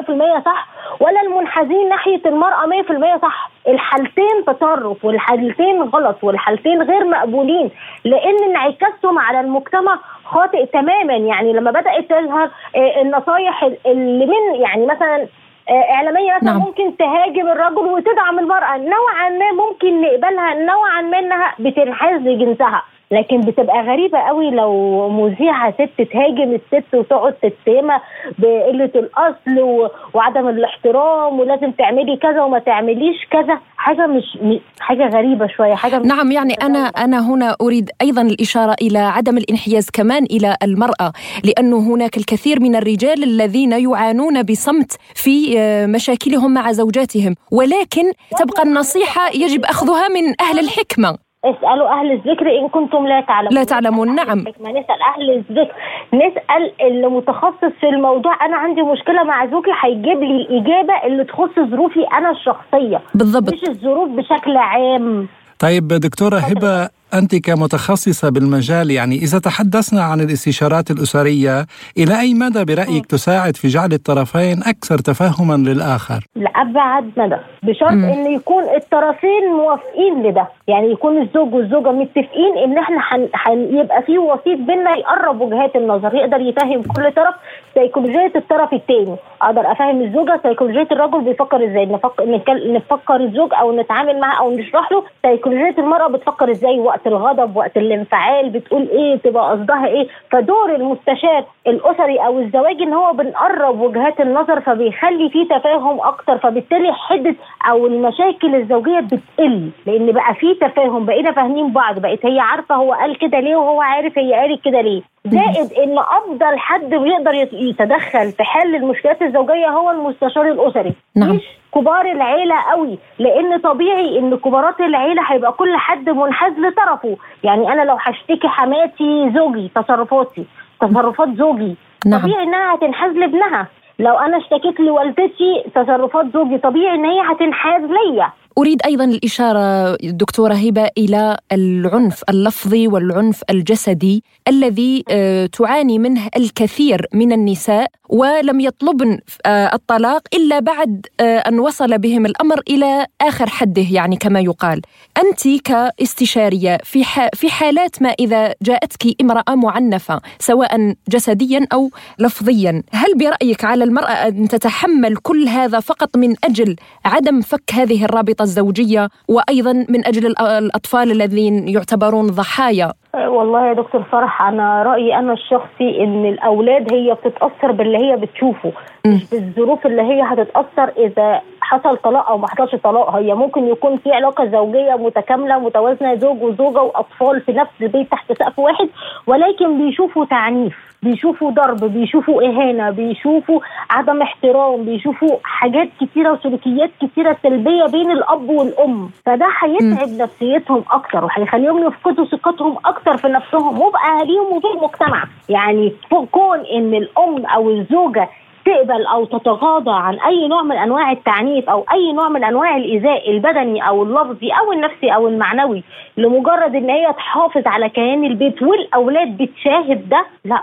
100% 0.41 0.45
صح 0.45 0.69
ولا 1.01 1.21
المنحازين 1.23 1.89
ناحية 1.89 2.21
المرأة 2.27 2.67
100% 2.67 3.23
صح. 3.23 3.51
الحالتين 3.69 4.45
تطرف 4.47 5.05
والحالتين 5.05 5.83
غلط 5.83 6.17
والحالتين 6.25 6.83
غير 6.83 7.05
مقبولين 7.05 7.71
لأن 8.05 8.37
انعكاسهم 8.49 9.19
على 9.19 9.41
المجتمع 9.41 9.99
خاطئ 10.33 10.67
تماما. 10.67 11.15
يعني 11.15 11.53
لما 11.53 11.71
بدأت 11.71 12.05
تظهر 12.11 12.51
آه، 12.77 13.03
النصايح 13.03 13.65
اللي 13.87 14.27
من 14.27 14.61
يعني 14.61 14.87
مثلا 14.87 15.27
آه، 15.69 15.93
إعلامية 15.95 16.35
مثلا 16.35 16.53
نعم. 16.53 16.61
ممكن 16.61 16.97
تهاجم 16.97 17.49
الرجل 17.49 17.87
وتدعم 17.87 18.39
المرأة. 18.39 18.77
نوعا 18.77 19.29
ما 19.29 19.53
ممكن 19.53 20.01
نقبلها 20.03 20.55
نوعا 20.55 21.01
ما 21.01 21.19
إنها 21.19 21.55
بتنحاز 21.59 22.21
لجنسها. 22.21 22.83
لكن 23.13 23.41
بتبقى 23.41 23.83
غريبة 23.83 24.19
قوي 24.19 24.51
لو 24.51 25.09
مذيعة 25.09 25.73
ست 25.73 26.03
تهاجم 26.13 26.59
الست 26.61 26.95
وتقعد 26.95 27.33
تتهمها 27.33 28.03
بقلة 28.39 28.91
الأصل 28.95 29.89
وعدم 30.15 30.49
الاحترام 30.49 31.41
ولازم 31.41 31.71
تعملي 31.71 32.17
كذا 32.17 32.43
وما 32.43 32.59
تعمليش 32.59 33.17
كذا. 33.31 33.59
حاجة 33.77 34.07
مش 34.07 34.39
حاجة 34.81 35.09
غريبة 35.09 35.47
شوية 35.47 35.75
حاجة 35.75 35.99
مش 35.99 36.07
نعم 36.07 36.33
يعني 36.33 36.55
أنا 36.55 36.79
أنا 36.79 37.31
هنا 37.35 37.57
أريد 37.61 37.91
أيضا 38.03 38.23
الإشارة 38.23 38.77
إلى 38.83 38.99
عدم 38.99 39.39
الانحياز 39.39 39.91
كمان 39.91 40.25
إلى 40.25 40.57
المرأة 40.63 41.13
لأنه 41.45 41.79
هناك 41.95 42.17
الكثير 42.17 42.61
من 42.61 42.77
الرجال 42.77 43.23
الذين 43.23 43.73
يعانون 43.73 44.43
بصمت 44.43 44.93
في 45.15 45.59
آه، 45.59 45.87
مشاكلهم 45.87 46.55
مع 46.55 46.73
زوجاتهم 46.73 47.35
ولكن 47.53 48.13
تبقى 48.39 48.63
النصيحة 48.63 49.29
يجب 49.35 49.65
أخذها 49.65 50.09
من 50.09 50.35
أهل 50.41 50.59
الحكمة. 50.59 51.32
اسألوا 51.45 51.89
أهل 52.01 52.13
الذكر 52.13 52.59
إن 52.59 52.69
كنتم 52.69 53.07
لا 53.07 53.21
تعلمون. 53.21 53.55
لا 53.55 53.65
تعلمون 53.65 54.15
نعم. 54.15 54.39
نسأل 54.39 55.03
أهل 55.17 55.31
الذكر. 55.31 55.75
نسأل 56.15 56.73
اللي 56.87 57.07
متخصص 57.09 57.73
في 57.81 57.89
الموضوع. 57.89 58.47
أنا 58.47 58.57
عندي 58.57 58.83
مشكلة 58.83 59.23
مع 59.23 59.47
زوجي 59.47 59.71
هيجيب 59.85 60.23
لي 60.23 60.37
الإجابة 60.37 60.95
اللي 61.07 61.25
تخص 61.25 61.55
ظروفي 61.71 62.01
أنا 62.19 62.31
الشخصية. 62.31 63.01
بالضبط. 63.15 63.53
مش 63.53 63.63
الظروف 63.69 64.09
بشكل 64.09 64.57
عام. 64.57 65.29
طيب 65.59 65.89
دكتورة 65.89 66.37
هبة 66.37 66.89
أنت 67.15 67.37
كمتخصصة 67.37 68.31
بالمجال 68.31 68.91
يعني 68.91 69.17
إذا 69.17 69.39
تحدثنا 69.39 70.03
عن 70.03 70.21
الاستشارات 70.21 70.91
الأسرية 70.91 71.67
إلى 71.99 72.21
أي 72.21 72.35
مدى 72.35 72.65
برأيك 72.65 73.07
تساعد 73.07 73.57
في 73.57 73.69
جعل 73.69 73.93
الطرفين 73.93 74.63
أكثر 74.63 74.99
تفهما 74.99 75.55
للآخر؟ 75.55 76.21
لأبعد 76.37 77.11
مدى. 77.17 77.37
بشرط 77.63 77.93
أن 77.93 78.33
يكون 78.33 78.63
الطرفين 78.77 79.43
موافقين 79.57 80.23
لده. 80.23 80.49
يعني 80.69 80.91
يكون 80.93 81.23
الزوج 81.23 81.55
والزوجة 81.55 81.93
متفقين 81.93 82.53
أن 82.65 82.79
إحنا 82.79 83.01
حن... 83.01 83.29
حن... 83.33 83.59
يبقى 83.79 84.03
في 84.03 84.19
وسيط 84.19 84.59
بيننا 84.59 84.91
يقرب 84.97 85.41
وجهات 85.41 85.77
النظر 85.77 86.15
يقدر 86.15 86.41
يفهم 86.41 86.83
كل 86.83 87.13
طرف 87.13 87.35
سيكولوجية 87.75 88.33
الطرف 88.37 88.73
الثاني 88.73 89.17
أقدر 89.43 89.73
أفهم 89.73 90.01
الزوجة 90.03 90.41
سيكولوجية 90.43 90.89
الرجل 90.93 91.21
بيفكر 91.21 91.65
إزاي؟ 91.65 91.87
نفكر 91.87 92.25
نفكر 92.73 93.17
الزوج 93.17 93.51
أو 93.61 93.73
نتعامل 93.77 94.21
معاه 94.21 94.39
أو 94.41 94.51
نشرح 94.51 94.93
له 94.93 95.03
سيكولوجية 95.23 95.75
المرأة 95.79 96.09
بتفكر 96.09 96.51
وقت 96.51 96.79
وقت 96.79 97.07
الغضب 97.07 97.57
وقت 97.57 97.77
الانفعال 97.77 98.51
بتقول 98.51 98.89
إيه 98.89 99.17
تبقى 99.17 99.51
قصدها 99.51 99.87
إيه. 99.87 100.09
فدور 100.31 100.75
المستشار 100.75 101.45
الأسري 101.67 102.19
أو 102.19 102.39
الزواجي 102.39 102.85
إن 102.85 102.93
هو 102.93 103.13
بنقرب 103.13 103.81
وجهات 103.81 104.21
النظر 104.21 104.61
فبيخلي 104.61 105.31
في 105.31 105.45
تفاهم 105.45 106.01
أكتر 106.01 106.39
فبالتالي 106.39 106.93
حده 106.93 107.35
أو 107.71 107.87
المشاكل 107.87 108.55
الزوجية 108.55 109.01
بتقل. 109.01 109.71
لأن 109.87 110.13
بقى 110.13 110.35
في 110.35 110.55
تفاهم 110.55 111.05
بقينا 111.07 111.33
فاهمين 111.33 111.73
بعض 111.73 111.99
بقت 111.99 112.27
هي 112.27 112.41
عارفة 112.41 112.75
هو 112.75 112.93
قال 112.93 113.19
كده 113.19 113.41
ليه 113.41 113.57
وهو 113.57 113.81
عارف 113.81 114.19
هي 114.19 114.33
قالت 114.35 114.65
كده 114.65 114.81
ليه. 114.81 115.03
زائد 115.27 115.73
إن 115.73 115.99
أفضل 115.99 116.59
حد 116.59 116.91
بيقدر 116.95 117.31
يتدخل 117.71 118.33
في 118.33 118.45
حل 118.45 118.75
المشكلات 118.75 119.23
الزوجية 119.23 119.69
هو 119.69 119.91
المستشار 119.91 120.49
الأسري. 120.49 120.93
نعم. 121.17 121.31
مش 121.31 121.43
كبار 121.75 122.13
العيلة 122.13 122.55
قوي 122.71 122.99
لأن 123.19 123.59
طبيعي 123.59 124.19
إن 124.19 124.37
كبارات 124.37 124.81
العيلة 124.81 125.23
هيبقى 125.27 125.53
كل 125.53 125.77
حد 125.77 126.11
منحاز 126.11 126.53
لطرفه. 126.59 127.17
يعني 127.45 127.73
أنا 127.73 127.83
لو 127.83 127.97
هشتكي 128.01 128.49
حماتي 128.49 129.33
زوجي 129.35 129.71
تصرفاتي 129.75 130.45
تصرفات 130.81 131.29
زوجي. 131.29 131.77
نعم. 132.07 132.21
طبيعي 132.21 132.43
إنها 132.43 132.75
هتنحاز 132.75 133.13
لابنها. 133.13 133.67
لو 133.99 134.15
أنا 134.19 134.37
اشتكيت 134.37 134.81
لوالدتي 134.81 135.65
تصرفات 135.75 136.27
زوجي. 136.33 136.59
طبيعي 136.59 136.95
إن 136.95 137.05
هي 137.05 137.21
هتنحاز 137.21 137.83
ليا. 137.83 138.29
أريد 138.59 138.83
أيضا 138.85 139.05
الإشارة 139.05 139.97
دكتورة 140.03 140.55
هبة 140.55 140.89
إلى 140.99 141.37
العنف 141.53 142.23
اللفظي 142.29 142.89
والعنف 142.89 143.43
الجسدي 143.51 144.25
الذي 144.49 145.05
آه، 145.11 145.47
تعاني 145.47 145.99
منه 145.99 146.29
الكثير 146.37 147.07
من 147.15 147.33
النساء 147.33 147.91
ولم 148.09 148.61
يطلبن 148.61 149.19
آه، 149.47 149.75
الطلاق 149.75 150.23
إلا 150.35 150.59
بعد 150.59 151.07
آه، 151.21 151.39
أن 151.39 151.59
وصل 151.59 151.99
بهم 151.99 152.27
الأمر 152.27 152.61
إلى 152.71 153.07
آخر 153.21 153.49
حده 153.49 153.87
يعني 153.91 154.17
كما 154.17 154.41
يقال. 154.41 154.83
أنت 155.19 155.49
كاستشارية 155.65 156.79
في 156.85 157.05
في 157.35 157.51
حالات 157.51 158.03
ما 158.03 158.09
إذا 158.09 158.55
جاءتك 158.63 159.21
امرأة 159.21 159.55
معنفة 159.55 160.21
سواء 160.39 160.95
جسديا 161.09 161.67
أو 161.73 161.91
لفظيا 162.19 162.83
هل 162.93 163.15
برأيك 163.17 163.65
على 163.65 163.85
المرأة 163.85 164.29
أن 164.29 164.49
تتحمل 164.49 165.17
كل 165.17 165.49
هذا 165.49 165.81
فقط 165.81 166.17
من 166.17 166.35
أجل 166.45 166.77
عدم 167.05 167.41
فك 167.41 167.73
هذه 167.73 168.05
الرابطة؟ 168.05 168.42
الزوجية 168.43 169.09
وأيضا 169.29 169.73
من 169.73 170.07
أجل 170.07 170.27
الأطفال 170.41 171.11
الذين 171.11 171.69
يعتبرون 171.69 172.27
ضحايا. 172.27 172.93
أه، 173.15 173.31
والله 173.31 173.69
يا 173.69 173.73
دكتور 173.73 174.03
فرح 174.03 174.43
أنا 174.43 174.83
رأيي 174.83 175.19
أنا 175.19 175.33
الشخصي 175.33 176.05
إن 176.05 176.27
الأولاد 176.27 176.93
هي 176.93 177.15
بتتأثر 177.15 177.73
باللي 177.73 177.99
هي 177.99 178.17
بتشوفه 178.17 178.73
مش 179.07 179.31
بالظروف 179.31 179.87
اللي 179.87 180.03
هي 180.03 180.23
هتتأثر 180.23 180.93
إذا 180.97 181.41
حصل 181.63 181.97
طلاق 181.97 182.29
أو 182.31 182.39
ما 182.39 182.49
حصلش 182.49 182.75
طلاق 182.75 183.11
هي 183.17 183.35
ممكن 183.35 183.69
يكون 183.69 183.97
في 183.97 184.13
علاقة 184.13 184.47
زوجية 184.47 184.95
متكاملة 184.95 185.59
متوازنة 185.59 186.15
زوج 186.15 186.43
وزوجة 186.43 186.83
وأطفال 186.83 187.41
في 187.41 187.53
نفس 187.53 187.71
البيت 187.83 188.11
تحت 188.11 188.33
سقف 188.33 188.59
واحد 188.59 188.89
ولكن 189.27 189.79
بيشوفوا 189.79 190.25
تعنيف 190.25 190.93
بيشوفوا 191.03 191.51
ضرب 191.51 191.85
بيشوفوا 191.85 192.43
إهانة 192.43 192.91
بيشوفوا 192.91 193.61
عدم 193.91 194.23
احترام 194.23 194.85
بيشوفوا 194.85 195.37
حاجات 195.45 195.89
كتيرة 196.01 196.33
وسلوكيات 196.33 196.91
كتيرة 197.01 197.37
سلبية 197.43 197.85
بين 197.87 198.11
الأب 198.11 198.49
والأم. 198.49 199.11
فده 199.27 199.49
هيتعب 199.63 200.09
نفسيتهم 200.09 200.85
أكتر 200.91 201.25
وهيخليهم 201.25 201.87
يفقدوا 201.87 202.25
ثقتهم 202.25 202.77
أكتر 202.85 203.17
في 203.17 203.29
نفسهم 203.29 203.81
وباهاليهم 203.83 204.57
وفي 204.57 204.67
المجتمع 204.77 205.25
يعني 205.49 205.93
كون 206.33 206.59
إن 206.59 206.95
الأم 206.95 207.47
أو 207.47 207.71
الزوجة 207.71 208.29
تقبل 208.65 209.07
أو 209.07 209.25
تتغاضى 209.25 209.91
عن 209.91 210.15
أي 210.21 210.49
نوع 210.49 210.63
من 210.63 210.77
أنواع 210.77 211.13
التعنيف 211.13 211.71
أو 211.71 211.85
أي 211.93 212.13
نوع 212.13 212.29
من 212.29 212.45
أنواع 212.45 212.77
الإيذاء 212.77 213.31
البدني 213.31 213.89
أو 213.89 214.03
اللفظي 214.03 214.51
أو 214.51 214.73
النفسي 214.73 215.15
أو 215.15 215.29
المعنوي 215.29 215.83
لمجرد 216.17 216.75
إن 216.75 216.91
هي 216.91 217.13
تحافظ 217.13 217.63
على 217.67 217.89
كيان 217.89 218.25
البيت 218.25 218.63
والأولاد 218.63 219.37
بتشاهد 219.37 220.09
ده 220.09 220.25
لا. 220.45 220.63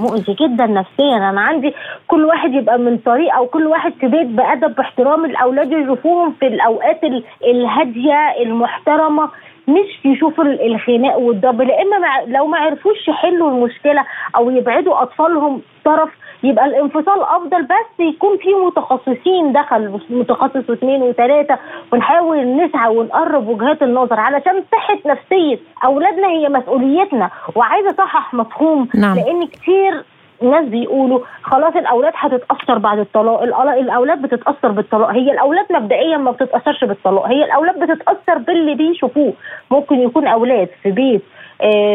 مؤذي 0.00 0.32
جدا 0.40 0.66
نفسيا. 0.66 1.16
أنا 1.16 1.40
عندي 1.40 1.74
كل 2.08 2.24
واحد 2.24 2.54
يبقى 2.54 2.78
من 2.78 2.98
طريق 2.98 3.34
أو 3.34 3.46
كل 3.46 3.66
واحد 3.66 3.92
في 4.00 4.06
بيت 4.06 4.26
بأدب 4.26 4.74
باحترام 4.74 5.24
الأولاد 5.24 5.72
يشوفوهم 5.72 6.34
في 6.40 6.46
الأوقات 6.46 7.00
الهادية 7.44 8.42
المحترمة 8.42 9.28
مش 9.68 10.04
يشوفوا 10.04 10.44
الخناق 10.44 11.18
والضرب 11.18 11.62
لأن 11.62 11.86
لو 12.26 12.46
ما 12.46 12.58
عرفوش 12.58 13.08
يحلوا 13.08 13.50
المشكلة 13.50 14.04
أو 14.36 14.50
يبعدوا 14.50 15.02
أطفالهم 15.02 15.62
طرف 15.84 16.08
يبقى 16.42 16.64
الانفصال 16.66 17.22
أفضل 17.22 17.62
بس 17.62 18.00
يكون 18.00 18.36
في 18.36 18.48
متخصصين 18.66 19.52
دخل 19.52 20.00
متخصص 20.10 20.70
واثنين 20.70 21.02
وثلاثة 21.02 21.58
ونحاول 21.92 22.56
نسعى 22.56 22.96
ونقرب 22.96 23.48
وجهات 23.48 23.82
النظر 23.82 24.20
علشان 24.20 24.62
صحة 24.72 24.98
نفسية 25.06 25.58
أولادنا 25.84 26.28
هي 26.28 26.48
مسؤوليتنا. 26.48 27.30
وعايزة 27.54 27.90
أصحح 27.90 28.34
مفهوم 28.34 28.88
نعم. 28.94 29.16
لأن 29.16 29.46
كتير 29.46 30.04
ناس 30.42 30.64
بيقولوا 30.64 31.20
خلاص 31.42 31.76
الأولاد 31.76 32.12
هتتأثر 32.16 32.78
بعد 32.78 32.98
الطلاق 32.98 33.42
الأولاد 33.42 34.22
بتتأثر 34.22 34.68
بالطلاق. 34.68 35.10
هي 35.10 35.32
الأولاد 35.32 35.66
مبدئيا 35.70 36.16
ما 36.16 36.30
بتتأثرش 36.30 36.84
بالطلاق 36.84 37.26
هي 37.26 37.44
الأولاد 37.44 37.78
بتتأثر 37.80 38.38
باللي 38.38 38.74
بيشوفوه. 38.74 39.32
ممكن 39.70 39.96
يكون 40.00 40.26
أولاد 40.26 40.68
في 40.82 40.90
بيت 40.90 41.22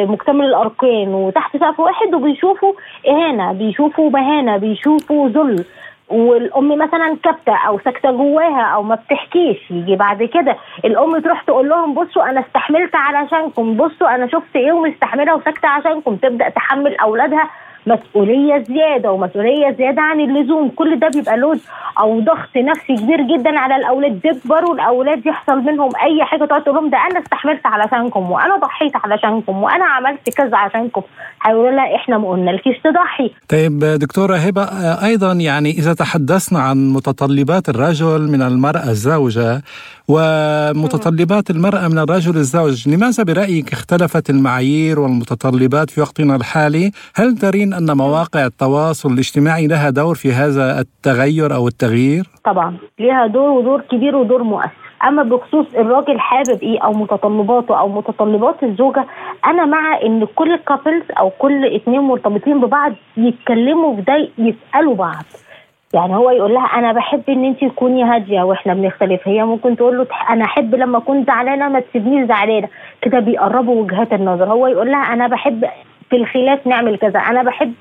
مكتمل 0.05 0.45
الأركان 0.45 1.13
وتحت 1.13 1.57
سقف 1.57 1.79
واحد 1.79 2.13
وبيشوفوا 2.13 2.73
إهانة 3.07 3.53
بيشوفوا 3.53 4.09
مهانة 4.09 4.57
بيشوفوا 4.57 5.29
ذل. 5.29 5.65
والأم 6.09 6.77
مثلا 6.77 7.17
كابتة 7.23 7.55
أو 7.67 7.79
ساكتة 7.79 8.11
جواها 8.11 8.61
أو 8.61 8.83
ما 8.83 8.95
بتحكيش 8.95 9.71
يجي 9.71 9.95
بعد 9.95 10.23
كده 10.23 10.57
الأم 10.85 11.19
تروح 11.19 11.41
تقول 11.41 11.69
لهم 11.69 11.93
بصوا 11.93 12.29
أنا 12.29 12.39
استحملت 12.39 12.95
علشانكم 12.95 13.77
بصوا 13.77 14.15
أنا 14.15 14.27
شفت 14.27 14.55
إيه 14.55 14.71
ومستحملة 14.71 15.35
وساكتة 15.35 15.67
عشانكم. 15.67 16.15
تبدأ 16.15 16.49
تحمل 16.49 16.95
أولادها 16.97 17.49
مسؤولية 17.87 18.63
زيادة 18.67 19.11
ومسؤولية 19.11 19.75
زيادة 19.77 20.01
عن 20.01 20.19
اللزوم. 20.19 20.69
كل 20.69 20.99
ده 20.99 21.07
بيبقى 21.15 21.37
لود 21.37 21.59
أو 21.99 22.19
ضغط 22.19 22.57
نفسي 22.57 22.95
كبير 22.95 23.21
جدا 23.21 23.59
على 23.59 23.75
الأولاد. 23.75 24.19
بيكبروا 24.23 24.73
الأولاد 24.75 25.25
يحصل 25.25 25.57
منهم 25.57 25.89
أي 26.03 26.23
حاجة 26.25 26.45
تقعد 26.45 26.63
تقول 26.63 26.75
لهم 26.75 26.89
ده 26.89 26.97
أنا 27.11 27.19
استحملت 27.19 27.65
علشانكم 27.65 28.31
وأنا 28.31 28.55
ضحيت 28.57 28.91
علشانكم 28.95 29.63
وأنا 29.63 29.85
عملت 29.85 30.29
كذا 30.37 30.57
عشانكم 30.57 31.01
هيقولوا 31.41 31.71
لها 31.71 31.95
إحنا 31.95 32.17
ما 32.17 32.29
قلنالكيش 32.29 32.77
تضحي. 32.83 33.31
طيب 33.49 33.79
دكتورة 33.79 34.35
هبة 34.35 34.63
أيضا 35.05 35.33
يعني 35.33 35.69
إذا 35.71 35.93
تحدثنا 35.93 36.59
عن 36.59 36.93
متطلبات 36.93 37.69
الرجل 37.69 38.21
من 38.31 38.41
المرأة 38.41 38.89
الزوجة 38.89 39.61
ومتطلبات 40.07 41.49
المرأة 41.49 41.87
من 41.87 41.97
الرجل 41.99 42.35
الزوج. 42.35 42.89
لماذا 42.89 43.23
برأيك 43.23 43.73
اختلفت 43.73 44.29
المعايير 44.29 44.99
والمتطلبات 44.99 45.89
في 45.89 46.01
وقتنا 46.01 46.35
الحالي؟ 46.35 46.91
هل 47.15 47.37
ترين 47.37 47.73
أن 47.73 47.97
مواقع 47.97 48.45
التواصل 48.45 49.13
الاجتماعي 49.13 49.67
لها 49.67 49.89
دور 49.89 50.15
في 50.15 50.31
هذا 50.33 50.79
التغير 50.79 51.55
أو 51.55 51.67
التغيير؟ 51.67 52.29
طبعا 52.45 52.77
لها 52.99 53.27
دور 53.27 53.49
ودور 53.49 53.81
كبير 53.81 54.15
ودور 54.15 54.43
مؤثر. 54.43 54.71
أما 55.07 55.23
بخصوص 55.23 55.65
الراجل 55.75 56.19
حابب 56.19 56.63
إيه 56.63 56.79
أو 56.79 56.91
متطلباته 56.93 57.79
أو 57.79 57.89
متطلبات 57.89 58.63
الزوجة 58.63 59.05
أنا 59.45 59.65
مع 59.65 60.01
إن 60.05 60.25
كل 60.35 60.55
كابلز 60.55 61.03
أو 61.19 61.29
كل 61.29 61.65
اتنين 61.75 61.99
مرتبطين 61.99 62.61
ببعض 62.61 62.91
يتكلموا 63.17 63.95
في 63.95 64.01
ده 64.01 64.29
يسألوا 64.37 64.95
بعض. 64.95 65.25
يعني 65.93 66.15
هو 66.15 66.29
يقول 66.29 66.53
لها 66.53 66.65
أنا 66.65 66.91
بحب 66.91 67.23
إن 67.29 67.45
انت 67.45 67.65
تكوني 67.65 68.03
هادية 68.03 68.41
وإحنا 68.41 68.73
بنختلف. 68.73 69.27
هي 69.27 69.43
ممكن 69.45 69.75
تقول 69.75 69.97
له 69.97 70.07
أنا 70.29 70.45
أحب 70.45 70.75
لما 70.75 70.97
أكون 70.97 71.23
زعلانة 71.23 71.69
ما 71.69 71.79
تسيبنيش 71.79 72.27
زعلانة. 72.27 72.67
كده 73.01 73.19
بيقربوا 73.19 73.81
وجهات 73.81 74.13
النظر. 74.13 74.45
هو 74.45 74.67
يقول 74.67 74.91
لها 74.91 75.13
أنا 75.13 75.27
بحب 75.27 75.65
في 76.09 76.15
الخلاف 76.15 76.67
نعمل 76.67 76.97
كذا. 76.97 77.19
أنا 77.19 77.43
بحب 77.43 77.73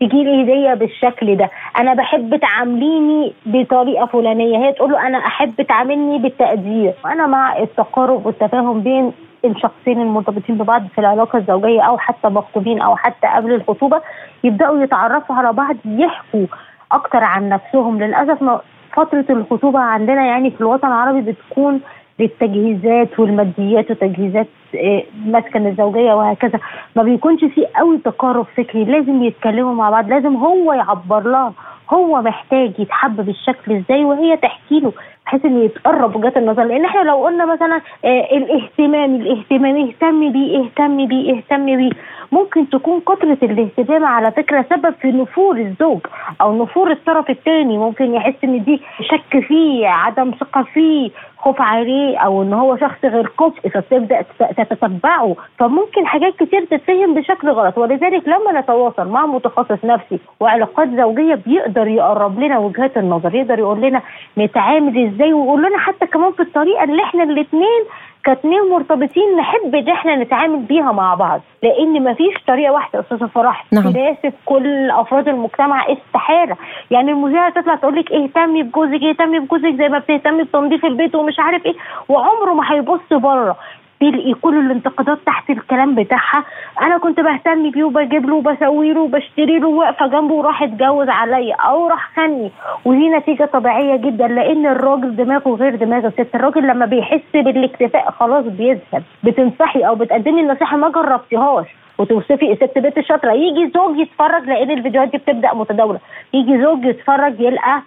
تجي 0.00 0.24
لي 0.24 0.42
هدية 0.42 0.74
بالشكل 0.74 1.36
ده. 1.36 1.50
أنا 1.78 1.94
بحب 1.94 2.36
تعامليني 2.36 3.32
بطريقة 3.46 4.06
فلانية. 4.06 4.58
هي 4.58 4.72
تقول 4.72 4.92
له 4.92 5.06
أنا 5.06 5.18
أحب 5.18 5.62
تعاملني 5.62 6.18
بالتقدير. 6.18 6.92
أنا 7.06 7.26
مع 7.26 7.58
التقارب 7.58 8.26
والتفاهم 8.26 8.80
بين 8.80 9.12
الشخصين 9.44 10.00
المرتبطين 10.00 10.58
ببعض 10.58 10.82
في 10.94 11.00
العلاقة 11.00 11.36
الزوجية 11.38 11.80
أو 11.82 11.98
حتى 11.98 12.28
مخطوبين 12.28 12.80
أو 12.80 12.96
حتى 12.96 13.26
قبل 13.26 13.52
الخطوبة. 13.52 14.00
يبدأوا 14.44 14.82
يتعرفوا 14.82 15.36
على 15.36 15.52
بعض 15.52 15.76
يحكوا 15.84 16.46
أكتر 16.92 17.24
عن 17.24 17.48
نفسهم. 17.48 18.02
للأسف 18.02 18.60
فترة 18.92 19.24
الخطوبة 19.30 19.78
عندنا 19.78 20.26
يعني 20.26 20.50
في 20.50 20.60
الوطن 20.60 20.88
العربي 20.88 21.20
بتكون 21.20 21.80
للتجهيزات 22.18 23.20
والماديات 23.20 23.90
وتجهيزات 23.90 24.46
آه، 24.74 25.02
مسكن 25.26 25.66
الزوجية 25.66 26.12
وهكذا. 26.12 26.60
ما 26.96 27.02
بيكونش 27.02 27.44
في 27.44 27.66
قوي 27.66 27.98
تقارب 27.98 28.46
فكري. 28.56 28.84
لازم 28.84 29.22
يتكلموا 29.22 29.74
مع 29.74 29.90
بعض. 29.90 30.08
لازم 30.08 30.36
هو 30.36 30.72
يعبر 30.72 31.20
لها. 31.20 31.52
هو 31.92 32.22
محتاج 32.22 32.80
يتحب 32.80 33.16
بالشكل 33.26 33.72
إزاي 33.72 34.04
وهي 34.04 34.36
تحكي 34.36 34.80
له. 34.80 34.92
بحيث 35.26 35.44
إنه 35.44 35.64
يتقرب 35.64 36.16
وجهات 36.16 36.36
النظر. 36.36 36.64
لأن 36.64 36.84
إحنا 36.84 37.00
لو 37.00 37.24
قلنا 37.24 37.44
مثلا 37.44 37.80
آه 38.04 38.28
الاهتمام 38.36 39.14
الاهتمام 39.14 39.76
اهتم 39.76 40.32
بيه 40.32 40.60
اهتم 40.64 41.06
بيه 41.06 41.32
اهتم 41.36 41.66
بيه 41.76 41.90
ممكن 42.32 42.68
تكون 42.70 43.00
كثرة 43.00 43.38
الاهتمام 43.42 44.04
على 44.04 44.30
فكرة 44.30 44.64
سبب 44.70 44.94
في 45.00 45.12
نفور 45.12 45.56
الزوج 45.56 46.00
أو 46.40 46.62
نفور 46.62 46.90
الطرف 46.90 47.30
الثاني 47.30 47.78
ممكن 47.78 48.14
يحس 48.14 48.34
إن 48.44 48.64
دي 48.64 48.80
شك 49.00 49.38
فيه 49.48 49.86
عدم 49.88 50.30
ثقة 50.40 50.62
فيه 50.62 51.10
خوف 51.40 51.60
عليه 51.60 52.18
أو 52.18 52.42
إن 52.42 52.52
هو 52.52 52.76
شخص 52.76 53.04
غير 53.04 53.26
كفء 53.40 53.68
فبتبدا 53.68 54.24
تتتبعه. 54.56 55.36
فممكن 55.58 56.06
حاجات 56.06 56.36
كتير 56.36 56.64
تتفهم 56.64 57.14
بشكل 57.14 57.48
غلط. 57.50 57.78
ولذلك 57.78 58.28
لما 58.28 58.60
نتواصل 58.60 59.08
مع 59.08 59.26
متخصص 59.26 59.84
نفسي 59.84 60.18
وعلاقات 60.40 60.88
زوجية 60.88 61.34
بيقدر 61.34 61.86
يقرب 61.86 62.40
لنا 62.40 62.58
وجهات 62.58 62.96
النظر 62.98 63.34
يقدر 63.34 63.58
يقول 63.58 63.80
لنا 63.80 64.02
نتعامل 64.38 65.06
إزاي 65.06 65.32
ويقول 65.32 65.62
لنا 65.62 65.78
حتى 65.78 66.06
كمان 66.06 66.32
في 66.32 66.42
الطريقة 66.42 66.84
اللي 66.84 67.02
إحنا 67.02 67.22
الاثنين 67.22 67.82
كاتنين 68.24 68.60
مرتبطين 68.70 69.36
نحب 69.36 69.74
إن 69.74 69.88
إحنا 69.88 70.16
نتعامل 70.16 70.58
بيها 70.58 70.92
مع 70.92 71.14
بعض 71.14 71.40
لأن 71.62 72.04
مفيش 72.04 72.34
طريقة 72.46 72.72
واحدة 72.72 72.98
يا 72.98 73.00
أستاذة 73.04 73.28
فرح. 73.28 73.66
نعم. 73.72 73.92
تناسب 73.92 74.32
كل 74.44 74.90
أفراد 74.90 75.28
المجتمع 75.28 75.86
استحالة. 75.92 76.56
يعني 76.90 77.10
المذيعة 77.10 77.50
تطلع 77.50 77.74
تقول 77.74 77.96
لك 77.96 78.12
اهتمي 78.12 78.62
بجوزك 78.62 79.02
اهتمي 79.02 79.38
بجوزك 79.38 79.74
زي 79.78 79.88
ما 79.88 79.98
بتهتمي 79.98 80.42
بتنظيف 80.42 80.84
البيت 80.84 81.14
ومش 81.14 81.38
عارف 81.38 81.66
إيه 81.66 81.74
وعمره 82.08 82.54
ما 82.54 82.72
هيبص 82.72 83.12
بره. 83.12 83.56
تلقي 84.00 84.34
كل 84.34 84.66
الانتقادات 84.66 85.18
تحت 85.26 85.50
الكلام 85.50 85.94
بتاعها. 85.94 86.44
أنا 86.82 86.98
كنت 86.98 87.20
بهتم 87.20 87.70
بيه 87.70 87.84
وبجيب 87.84 88.26
له 88.26 88.34
وبسوي 88.34 88.92
له 88.92 89.00
وبشتري 89.00 89.58
له 89.58 89.68
واقفه 89.68 90.06
جنبه 90.06 90.34
وراح 90.34 90.62
اتجوز 90.62 91.08
عليا. 91.08 91.54
أو 91.54 91.88
راح 91.88 92.10
خني 92.16 92.50
ودي 92.84 93.08
نتيجة 93.08 93.44
طبيعية 93.44 93.96
جدا 93.96 94.28
لأن 94.28 94.66
الراجل 94.66 95.16
دماغه 95.16 95.54
غير 95.54 95.74
دماغ 95.76 96.06
الست. 96.06 96.34
الراجل 96.34 96.66
لما 96.66 96.86
بيحس 96.86 97.20
بالاكتفاء 97.34 98.10
خلاص 98.10 98.44
بيذهب 98.44 99.02
بتنصحي 99.22 99.80
أو 99.80 99.94
بتقدمي 99.94 100.40
النصيحة 100.40 100.76
ما 100.76 100.88
جربتيهاش. 100.88 101.66
وتوصفي 101.98 102.54
ست 102.56 102.78
بنت 102.78 102.98
الشاطره 102.98 103.32
يجي 103.32 103.70
زوج 103.74 103.98
يتفرج 103.98 104.44
لأن 104.46 104.70
الفيديوهات 104.70 105.08
دي 105.08 105.18
بتبدأ 105.18 105.54
متداولة. 105.54 105.98
يجي 106.34 106.62
زوج 106.62 106.84
يتفرج 106.84 107.40
يلقى 107.40 107.82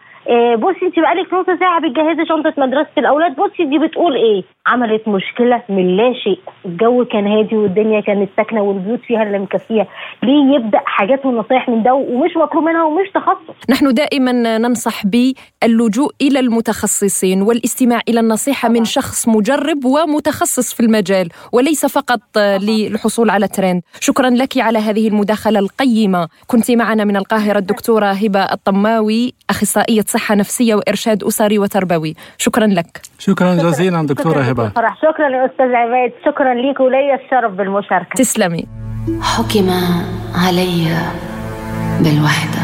بصي 0.57 0.85
انت 0.85 0.99
بقالك 0.99 1.33
نص 1.33 1.59
ساعة 1.59 1.81
بتجهزي 1.81 2.25
شنطة 2.29 2.53
مدرسة 2.57 2.89
الأولاد. 2.97 3.35
بصي 3.35 3.65
دي 3.65 3.79
بتقول 3.79 4.15
إيه؟ 4.15 4.43
عملت 4.67 5.07
مشكلة 5.07 5.61
من 5.69 5.97
لا 5.97 6.13
شيء. 6.23 6.39
الجو 6.65 7.05
كان 7.05 7.27
هادي 7.27 7.55
والدنيا 7.55 8.01
كانت 8.01 8.29
ساكنة 8.37 8.61
والبيوت 8.61 8.99
فيها 8.99 9.23
اللي 9.23 9.39
مكفيها 9.39 9.87
ليه 10.23 10.55
يبدأ 10.55 10.79
حاجات 10.85 11.25
ونصايح 11.25 11.69
من 11.69 11.83
ده 11.83 11.93
ومش 11.93 12.37
مطلوب 12.37 12.63
منها 12.63 12.83
ومش 12.83 13.09
تخصص؟ 13.13 13.69
نحن 13.69 13.93
دائما 13.93 14.31
ننصح 14.57 15.01
باللجوء 15.05 16.11
إلى 16.21 16.39
المتخصصين 16.39 17.41
والاستماع 17.41 17.99
إلى 18.09 18.19
النصيحة 18.19 18.69
من 18.69 18.85
شخص 18.85 19.27
مجرب 19.27 19.85
ومتخصص 19.85 20.73
في 20.73 20.79
المجال 20.79 21.29
وليس 21.53 21.85
فقط 21.85 22.19
للحصول 22.37 23.29
على 23.29 23.47
ترند. 23.47 23.81
شكرا 23.99 24.29
لك 24.29 24.57
على 24.57 24.79
هذه 24.79 25.07
المداخلة 25.07 25.59
القيمة. 25.59 26.27
كنت 26.47 26.71
معنا 26.71 27.03
من 27.03 27.15
القاهرة 27.17 27.57
الدكتورة 27.57 28.05
هبة 28.05 28.39
الطماوي 28.43 29.33
أخصائية 29.49 30.01
صحة 30.13 30.35
نفسية 30.35 30.75
وإرشاد 30.75 31.23
أسري 31.23 31.59
وتربوي. 31.59 32.15
شكرا 32.37 32.67
لك. 32.67 33.01
شكرا 33.19 33.55
جزيلا 33.55 34.07
دكتورة 34.07 34.41
هبة. 34.41 34.71
شكرا 35.01 35.29
يا 35.29 35.45
أستاذ 35.45 35.75
عماد 35.75 36.11
شكرا 36.25 36.53
ليك 36.53 36.79
ولي 36.79 37.15
الشرف 37.15 37.51
بالمشاركة. 37.51 38.13
تسلمي. 38.15 38.65
حكم 39.21 39.69
علي 40.35 40.87
بالوحدة 41.99 42.63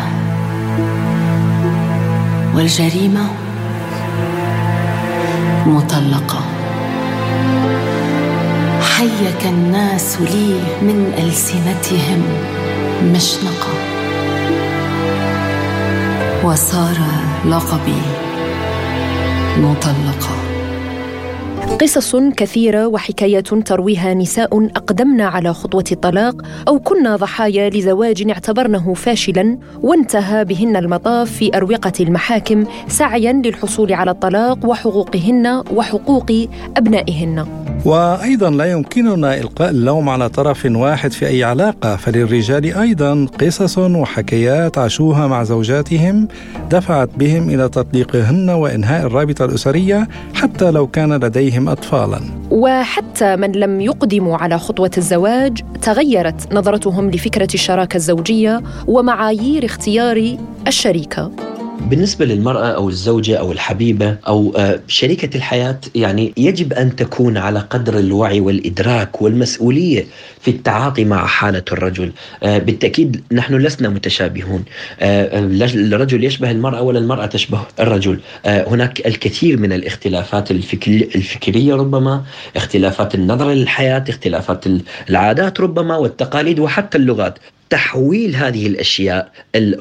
والجريمة 2.55 3.25
مطلقة. 5.65 6.41
حيك 8.97 9.45
الناس 9.45 10.21
لي 10.21 10.53
من 10.81 11.13
ألسنتهم 11.17 12.23
مشنقة. 13.13 13.88
وصار 16.43 16.97
لقبي 17.45 18.01
مطلقه 19.57 20.48
قصص 21.77 22.15
كثيرة 22.15 22.87
وحكايات 22.87 23.53
ترويها 23.53 24.13
نساء 24.13 24.67
أقدمن 24.75 25.21
على 25.21 25.53
خطوة 25.53 25.83
الطلاق 25.91 26.41
أو 26.67 26.79
كنا 26.79 27.15
ضحايا 27.15 27.69
لزواج 27.69 28.29
اعتبرنه 28.29 28.93
فاشلا 28.93 29.57
وانتهى 29.81 30.45
بهن 30.45 30.75
المطاف 30.75 31.31
في 31.31 31.57
أروقة 31.57 31.91
المحاكم 31.99 32.63
سعيا 32.87 33.33
للحصول 33.33 33.93
على 33.93 34.11
الطلاق 34.11 34.65
وحقوقهن 34.65 35.63
وحقوق 35.73 36.31
أبنائهن. 36.77 37.45
وأيضا 37.85 38.49
لا 38.49 38.71
يمكننا 38.71 39.37
إلقاء 39.37 39.69
اللوم 39.69 40.09
على 40.09 40.29
طرف 40.29 40.65
واحد 40.65 41.11
في 41.11 41.27
أي 41.27 41.43
علاقة 41.43 41.95
فللرجال 41.95 42.77
أيضا 42.77 43.27
قصص 43.39 43.77
وحكايات 43.77 44.77
عاشوها 44.77 45.27
مع 45.27 45.43
زوجاتهم 45.43 46.27
دفعت 46.71 47.09
بهم 47.17 47.49
إلى 47.49 47.69
تطليقهن 47.69 48.49
وإنهاء 48.49 49.05
الرابطة 49.05 49.45
الأسرية 49.45 50.07
حتى 50.33 50.71
لو 50.71 50.87
كان 50.87 51.13
لديهم 51.13 51.58
اطفالا. 51.67 52.21
وحتى 52.51 53.35
من 53.35 53.51
لم 53.51 53.81
يقدموا 53.81 54.37
على 54.37 54.59
خطوة 54.59 54.91
الزواج 54.97 55.61
تغيرت 55.81 56.53
نظرتهم 56.53 57.11
لفكرة 57.11 57.47
الشراكة 57.53 57.97
الزوجية 57.97 58.61
ومعايير 58.87 59.65
اختيار 59.65 60.37
الشريكة. 60.67 61.48
بالنسبة 61.81 62.25
للمرأة 62.25 62.65
أو 62.67 62.89
الزوجة 62.89 63.39
أو 63.39 63.51
الحبيبة 63.51 64.17
أو 64.27 64.57
شريكة 64.87 65.37
الحياة 65.37 65.79
يعني 65.95 66.33
يجب 66.37 66.73
أن 66.73 66.95
تكون 66.95 67.37
على 67.37 67.59
قدر 67.59 67.99
الوعي 67.99 68.39
والإدراك 68.39 69.21
والمسؤولية 69.21 70.05
في 70.41 70.51
التعاطي 70.51 71.05
مع 71.05 71.25
حالة 71.25 71.63
الرجل. 71.71 72.11
بالتأكيد 72.43 73.23
نحن 73.31 73.55
لسنا 73.55 73.89
متشابهون. 73.89 74.63
الرجل 75.01 76.23
يشبه 76.23 76.51
المرأة 76.51 76.81
ولا 76.81 76.99
المرأة 76.99 77.25
تشبه 77.25 77.59
الرجل؟ 77.79 78.19
هناك 78.45 79.07
الكثير 79.07 79.57
من 79.57 79.73
الاختلافات 79.73 80.51
الفكرية 80.51 81.75
ربما 81.75 82.23
اختلافات 82.55 83.15
النظر 83.15 83.49
للحياة 83.51 84.03
اختلافات 84.09 84.65
العادات 85.09 85.59
ربما 85.61 85.97
والتقاليد 85.97 86.59
وحتى 86.59 86.97
اللغات. 86.97 87.39
تحويل 87.69 88.35
هذه 88.35 88.67
الأشياء 88.67 89.31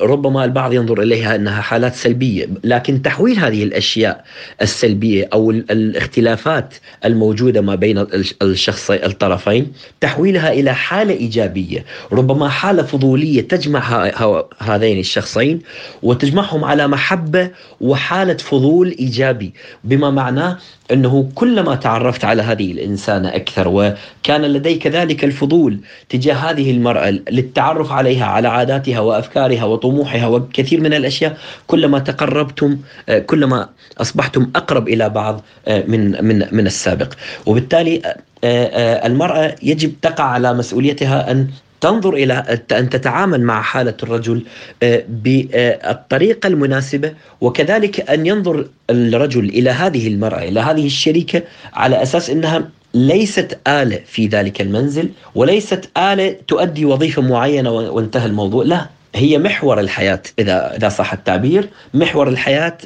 ربما 0.00 0.44
البعض 0.44 0.72
ينظر 0.72 1.02
إليها 1.02 1.34
أنها 1.34 1.60
حالات 1.60 1.94
سلبية، 1.94 2.48
لكن 2.64 3.02
تحويل 3.02 3.38
هذه 3.38 3.64
الأشياء 3.64 4.24
السلبية 4.62 5.28
أو 5.32 5.50
الاختلافات 5.50 6.74
الموجودة 7.04 7.60
ما 7.60 7.74
بين 7.74 8.06
الشخص 8.42 8.90
الطرفين، 8.90 9.72
تحويلها 10.00 10.52
إلى 10.52 10.74
حالة 10.74 11.14
إيجابية، 11.14 11.84
ربما 12.12 12.48
حالة 12.48 12.82
فضولية 12.82 13.40
تجمع 13.40 14.10
هذين 14.58 14.98
الشخصين 14.98 15.60
وتجمعهم 16.02 16.64
على 16.64 16.88
محبة 16.88 17.50
وحالة 17.80 18.36
فضول 18.36 18.96
إيجابي، 18.98 19.52
بما 19.84 20.10
معناه 20.10 20.58
أنه 20.92 21.28
كلما 21.34 21.74
تعرفت 21.74 22.24
على 22.24 22.42
هذه 22.42 22.72
الانسانه 22.72 23.28
أكثر 23.28 23.68
وكان 23.68 24.42
لديك 24.42 24.86
ذلك 24.86 25.24
الفضول 25.24 25.78
تجاه 26.08 26.34
هذه 26.34 26.70
المرأة 26.70 27.10
للتعرف 27.10 27.92
عليها 27.92 28.24
على 28.26 28.48
عاداتها 28.48 29.00
وأفكارها 29.00 29.64
وطموحها 29.64 30.26
وكثير 30.26 30.80
من 30.80 30.94
الأشياء 30.94 31.38
كلما 31.66 31.98
تقربتم 31.98 32.78
كلما 33.26 33.68
أصبحتم 34.00 34.50
أقرب 34.56 34.88
إلى 34.88 35.08
بعض 35.08 35.42
من 35.68 36.24
من 36.24 36.46
من 36.52 36.66
السابق. 36.66 37.12
وبالتالي 37.46 38.16
المرأة 39.04 39.54
يجب 39.62 39.92
تقع 40.02 40.24
على 40.24 40.54
مسؤوليتها 40.54 41.30
أن 41.30 41.48
تنظر 41.80 42.14
إلى 42.14 42.58
أن 42.72 42.88
تتعامل 42.90 43.42
مع 43.42 43.62
حالة 43.62 43.94
الرجل 44.02 44.42
بالطريقة 45.08 46.46
المناسبة 46.46 47.12
وكذلك 47.40 48.10
أن 48.10 48.26
ينظر 48.26 48.68
الرجل 48.90 49.44
إلى 49.44 49.70
هذه 49.70 50.08
المرأة 50.08 50.38
إلى 50.42 50.60
هذه 50.60 50.86
الشريكة 50.86 51.42
على 51.74 52.02
أساس 52.02 52.30
إنها 52.30 52.68
ليست 52.94 53.58
آلة 53.66 54.00
في 54.06 54.26
ذلك 54.26 54.60
المنزل 54.60 55.08
وليست 55.34 55.90
آلة 55.98 56.36
تؤدي 56.48 56.84
وظيفة 56.84 57.22
معينة 57.22 57.70
وانتهى 57.70 58.26
الموضوع. 58.26 58.64
لا 58.64 58.86
هي 59.14 59.38
محور 59.38 59.80
الحياة 59.80 60.22
إذا 60.38 60.76
إذا 60.76 60.88
صح 60.88 61.12
التعبير 61.12 61.68
محور 61.94 62.28
الحياة 62.28 62.78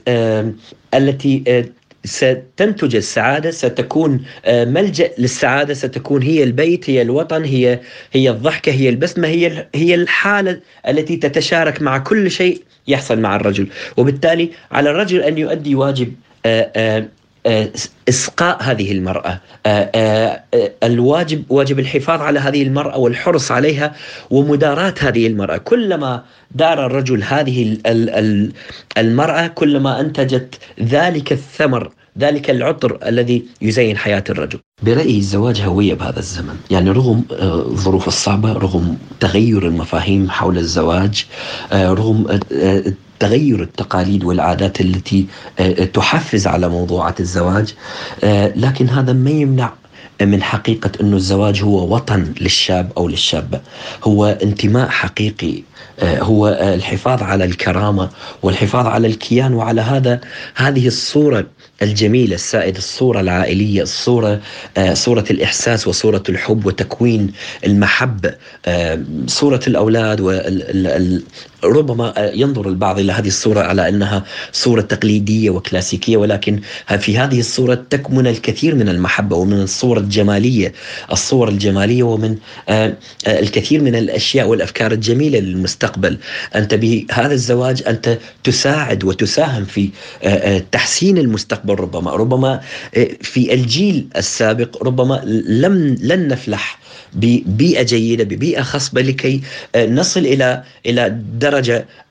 التي 0.95 1.65
ستنتج 2.05 2.97
السعادة 2.97 3.51
ستكون 3.51 4.25
ملجأ 4.49 5.11
للسعادة 5.19 5.75
ستكون 5.75 6.23
هي 6.23 6.43
البيت 6.43 6.91
هي 6.91 7.03
الوطن 7.03 7.45
هي 7.45 7.81
هي 8.13 8.31
الضحكة 8.31 8.73
هي 8.73 8.89
البسمة 8.89 9.29
هي 9.29 9.67
هي 9.75 9.95
الحالة 9.95 10.61
التي 10.89 11.17
تتشارك 11.17 11.83
مع 11.83 11.99
كل 11.99 12.31
شيء 12.31 12.63
يحصل 12.89 13.21
مع 13.21 13.37
الرجل. 13.37 13.67
وبالتالي 13.97 14.51
على 14.73 14.91
الرجل 14.91 15.21
أن 15.21 15.39
يؤدي 15.39 15.75
واجب 15.75 16.13
إسقاء 18.09 18.63
هذه 18.63 18.93
المرأة. 18.93 19.41
الواجب 20.83 21.45
واجب 21.49 21.79
الحفاظ 21.79 22.21
على 22.21 22.39
هذه 22.41 22.63
المرأة 22.63 22.99
والحرص 22.99 23.51
عليها 23.53 23.95
ومداراة 24.31 24.95
هذه 25.01 25.27
المرأة. 25.27 25.57
كلما 25.57 26.23
دار 26.51 26.87
الرجل 26.87 27.23
هذه 27.23 27.79
المرأة 28.99 29.47
كلما 29.47 30.01
أنتجت 30.01 30.59
ذلك 30.81 31.33
الثمر 31.33 31.93
ذلك 32.19 32.51
العطر 32.51 32.99
الذي 33.07 33.45
يزين 33.63 33.97
حياة 33.97 34.25
الرجل. 34.31 34.59
برأيي 34.83 35.19
الزواج 35.19 35.61
هوية 35.61 35.95
بهذا 35.95 36.19
الزمن. 36.19 36.57
يعني 36.71 36.91
رغم 36.91 37.25
آه، 37.33 37.55
الظروف 37.55 38.09
الصعبة 38.09 38.53
رغم 38.53 38.97
تغير 39.21 39.67
المفاهيم 39.67 40.31
حول 40.31 40.59
الزواج 40.59 41.27
آه، 41.73 41.93
رغم 41.93 42.41
آه، 42.53 42.85
تغير 43.19 43.63
التقاليد 43.63 44.25
والعادات 44.25 44.81
التي 44.81 45.27
تحفز 45.95 46.47
على 46.47 46.69
موضوعات 46.69 47.21
الزواج 47.21 47.75
لكن 48.57 48.89
هذا 48.89 49.13
ما 49.13 49.31
يمنع 49.31 49.73
من 50.23 50.43
حقيقة 50.43 50.91
أنه 51.01 51.17
الزواج 51.17 51.63
هو 51.63 51.95
وطن 51.95 52.35
للشاب 52.41 52.93
أو 52.97 53.09
للشابة. 53.09 53.61
هو 54.05 54.27
انتماء 54.43 54.89
حقيقي 54.89 55.63
هو 56.03 56.49
الحفاظ 56.49 57.23
على 57.23 57.45
الكرامة 57.45 58.11
والحفاظ 58.43 58.87
على 58.87 59.07
الكيان 59.07 59.55
وعلى 59.55 59.81
هذا 59.81 60.21
هذه 60.55 60.87
الصورة 60.87 61.47
الجميلة 61.83 62.35
السائدة 62.35 62.79
الصورة 62.79 63.21
العائلية 63.21 63.83
الصورة 63.83 64.41
آه، 64.77 64.95
صورة 64.95 65.25
الإحساس 65.31 65.89
وصورة 65.89 66.23
الحب 66.29 66.67
وتكوين 66.67 67.33
المحبة 67.67 68.35
آه، 68.67 69.03
صورة 69.27 69.61
الأولاد 69.67 70.21
ربما 71.65 72.15
ينظر 72.35 72.69
البعض 72.69 72.99
إلى 72.99 73.13
هذه 73.13 73.29
الصورة 73.29 73.61
على 73.61 73.89
أنها 73.89 74.25
صورة 74.53 74.81
تقليدية 74.81 75.51
وكلاسيكية 75.51 76.17
ولكن 76.17 76.61
في 76.99 77.19
هذه 77.19 77.41
الصورة 77.41 77.75
تكمن 77.91 78.27
الكثير 78.27 78.75
من 78.75 78.89
المحبة 78.89 79.37
ومن 79.37 79.63
الصور 79.63 79.99
الجمالية 79.99 80.73
الصور 81.13 81.49
الجمالية 81.49 82.03
ومن 82.03 82.37
آه، 82.69 82.95
الكثير 83.27 83.83
من 83.83 83.95
الأشياء 83.95 84.49
والأفكار 84.49 84.93
الجميلة 84.93 85.39
للمستقبل. 85.39 86.19
أنت 86.55 86.75
بهذا 86.75 87.33
الزواج 87.35 87.83
أنت 87.87 88.19
تساعد 88.45 89.05
وتساهم 89.05 89.65
في 89.65 89.91
تحسين 90.73 91.19
المستقبل. 91.19 91.75
ربما 91.75 92.11
ربما 92.11 92.61
آه، 92.97 93.09
في 93.21 93.55
الجيل 93.55 94.07
السابق 94.17 94.83
ربما 94.83 95.23
لم 95.49 95.97
لن 96.01 96.29
نفلح 96.29 96.79
ببيئة 97.15 97.83
جيدة 97.83 98.25
ببيئة 98.25 98.63
خصبة 98.63 99.03
لكي 99.03 99.41
آه، 99.75 99.87
نصل 99.87 100.21
إلى 100.21 100.63
إلى 100.87 101.19
درجة 101.39 101.52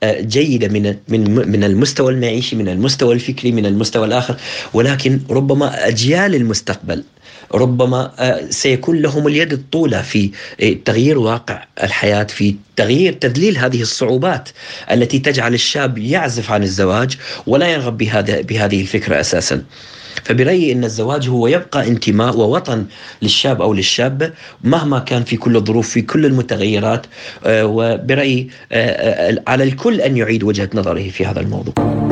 آه، 0.02 0.20
جيدة 0.20 0.68
من 0.68 0.96
من 1.08 1.50
من 1.50 1.64
المستوى 1.64 2.12
المعيشي 2.12 2.56
من 2.56 2.68
المستوى 2.68 3.14
الفكري 3.14 3.52
من 3.52 3.66
المستوى 3.66 4.06
الآخر. 4.06 4.36
ولكن 4.74 5.20
ربما 5.30 5.88
أجيال 5.88 6.34
المستقبل 6.34 7.04
ربما 7.54 8.12
سيكون 8.50 9.02
لهم 9.02 9.26
اليد 9.26 9.52
الطولة 9.52 10.02
في 10.02 10.30
تغيير 10.84 11.18
واقع 11.18 11.64
الحياة 11.82 12.24
في 12.24 12.54
تغيير 12.76 13.12
تذليل 13.12 13.58
هذه 13.58 13.82
الصعوبات 13.82 14.48
التي 14.90 15.18
تجعل 15.18 15.54
الشاب 15.54 15.98
يعزف 15.98 16.50
عن 16.50 16.62
الزواج 16.62 17.16
ولا 17.46 17.66
يرغب 17.66 17.98
بهذا 17.98 18.40
بهذه 18.40 18.80
الفكرة 18.80 19.20
أساسا. 19.20 19.64
فبرأيي 20.24 20.72
أن 20.72 20.84
الزواج 20.84 21.28
هو 21.28 21.46
يبقى 21.46 21.88
انتماء 21.88 22.36
ووطن 22.36 22.86
للشاب 23.22 23.62
أو 23.62 23.74
للشابة 23.74 24.30
مهما 24.64 24.98
كان 24.98 25.24
في 25.24 25.36
كل 25.36 25.56
الظروف 25.56 25.88
في 25.88 26.02
كل 26.02 26.26
المتغيرات. 26.26 27.06
آه، 27.44 27.66
وبرأيي 27.66 28.48
آه، 28.72 28.76
آه، 28.76 29.42
على 29.46 29.64
الكل 29.64 30.00
أن 30.00 30.16
يعيد 30.16 30.42
وجهة 30.42 30.70
نظره 30.74 31.08
في 31.08 31.26
هذا 31.26 31.40
الموضوع. 31.40 32.11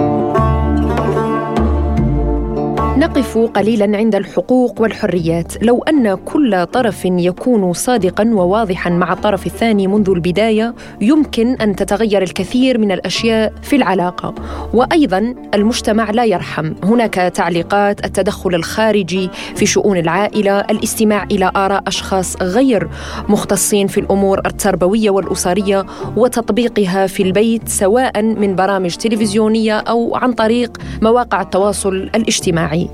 نقف 3.00 3.38
قليلا 3.38 3.96
عند 3.96 4.14
الحقوق 4.14 4.80
والحريات. 4.80 5.64
لو 5.64 5.82
أن 5.82 6.14
كل 6.14 6.66
طرف 6.66 7.04
يكون 7.04 7.72
صادقا 7.72 8.30
وواضحا 8.32 8.90
مع 8.90 9.12
الطرف 9.12 9.46
الثاني 9.46 9.86
منذ 9.86 10.10
البداية 10.10 10.74
يمكن 11.00 11.54
أن 11.54 11.76
تتغير 11.76 12.22
الكثير 12.22 12.78
من 12.78 12.92
الأشياء 12.92 13.52
في 13.62 13.76
العلاقة. 13.76 14.34
وأيضا 14.74 15.34
المجتمع 15.54 16.10
لا 16.10 16.24
يرحم. 16.24 16.72
هناك 16.84 17.14
تعليقات 17.14 18.04
التدخل 18.04 18.54
الخارجي 18.54 19.30
في 19.54 19.66
شؤون 19.66 19.96
العائلة 19.96 20.60
الاستماع 20.60 21.24
إلى 21.24 21.50
آراء 21.56 21.82
أشخاص 21.86 22.42
غير 22.42 22.88
مختصين 23.28 23.86
في 23.86 24.00
الأمور 24.00 24.40
التربوية 24.46 25.10
والأسرية 25.10 25.86
وتطبيقها 26.16 27.06
في 27.06 27.22
البيت 27.22 27.68
سواء 27.68 28.22
من 28.22 28.56
برامج 28.56 28.94
تلفزيونية 28.94 29.78
أو 29.78 30.16
عن 30.16 30.32
طريق 30.32 30.78
مواقع 31.02 31.40
التواصل 31.40 31.94
الاجتماعي. 31.94 32.89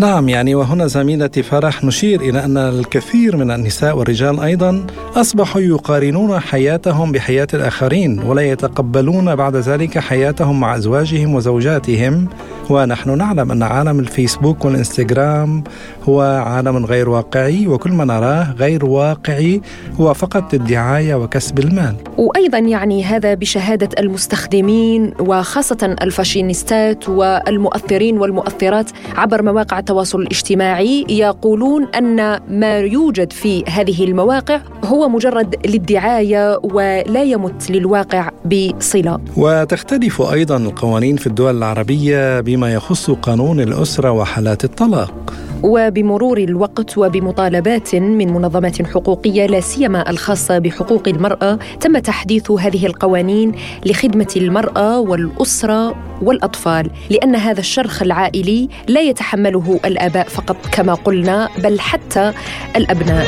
نعم 0.00 0.28
يعني 0.28 0.54
وهنا 0.54 0.86
زميلتي 0.86 1.42
فرح 1.42 1.84
نشير 1.84 2.20
إلى 2.20 2.44
أن 2.44 2.56
الكثير 2.56 3.36
من 3.36 3.50
النساء 3.50 3.98
والرجال 3.98 4.40
أيضا 4.40 4.86
أصبحوا 5.16 5.60
يقارنون 5.60 6.38
حياتهم 6.38 7.12
بحياة 7.12 7.46
الآخرين 7.54 8.18
ولا 8.18 8.42
يتقبلون 8.42 9.36
بعد 9.36 9.56
ذلك 9.56 9.98
حياتهم 9.98 10.60
مع 10.60 10.76
أزواجهم 10.76 11.34
وزوجاتهم. 11.34 12.28
ونحن 12.70 13.18
نعلم 13.18 13.52
أن 13.52 13.62
عالم 13.62 14.00
الفيسبوك 14.00 14.64
والإنستغرام 14.64 15.64
هو 16.08 16.20
عالم 16.46 16.86
غير 16.86 17.08
واقعي 17.08 17.66
وكل 17.66 17.92
ما 17.92 18.04
نراه 18.04 18.52
غير 18.52 18.84
واقعي 18.84 19.60
هو 20.00 20.14
فقط 20.14 20.54
الدعاية 20.54 21.14
وكسب 21.14 21.58
المال. 21.58 21.94
وأيضا 22.16 22.58
يعني 22.58 23.04
هذا 23.04 23.34
بشهادة 23.34 23.88
المستخدمين 23.98 25.14
وخاصة 25.20 25.96
الفاشينيستات 26.02 27.08
والمؤثرين 27.08 28.18
والمؤثرات 28.18 28.90
عبر 29.16 29.42
مواقع 29.42 29.80
التواصل 29.88 30.20
الاجتماعي 30.20 31.06
يقولون 31.08 31.84
أن 31.84 32.40
ما 32.50 32.78
يوجد 32.78 33.32
في 33.32 33.64
هذه 33.64 34.04
المواقع 34.04 34.60
هو 34.84 35.08
مجرد 35.08 35.66
للدعاية 35.66 36.58
ولا 36.62 37.22
يمت 37.22 37.70
للواقع 37.70 38.30
بصلة. 38.44 39.18
وتختلف 39.36 40.22
أيضا 40.22 40.56
القوانين 40.56 41.16
في 41.16 41.26
الدول 41.26 41.56
العربية 41.56 42.40
بما 42.40 42.72
يخص 42.74 43.10
قانون 43.10 43.60
الأسرة 43.60 44.10
وحالات 44.10 44.64
الطلاق. 44.64 45.34
وبمرور 45.62 46.38
الوقت 46.38 46.98
وبمطالبات 46.98 47.94
من 47.94 48.32
منظمات 48.32 48.86
حقوقية 48.86 49.46
لا 49.46 49.60
سيما 49.60 50.10
الخاصة 50.10 50.58
بحقوق 50.58 51.08
المرأة 51.08 51.58
تم 51.80 51.98
تحديث 51.98 52.50
هذه 52.50 52.86
القوانين 52.86 53.52
لخدمة 53.86 54.28
المرأة 54.36 55.00
والأسرة 55.00 55.94
والأطفال 56.22 56.90
لأن 57.10 57.36
هذا 57.36 57.60
الشرخ 57.60 58.02
العائلي 58.02 58.68
لا 58.88 59.00
يتحمله 59.00 59.77
الآباء 59.84 60.28
فقط 60.28 60.56
كما 60.72 60.94
قلنا 60.94 61.48
بل 61.58 61.80
حتى 61.80 62.32
الأبناء. 62.76 63.26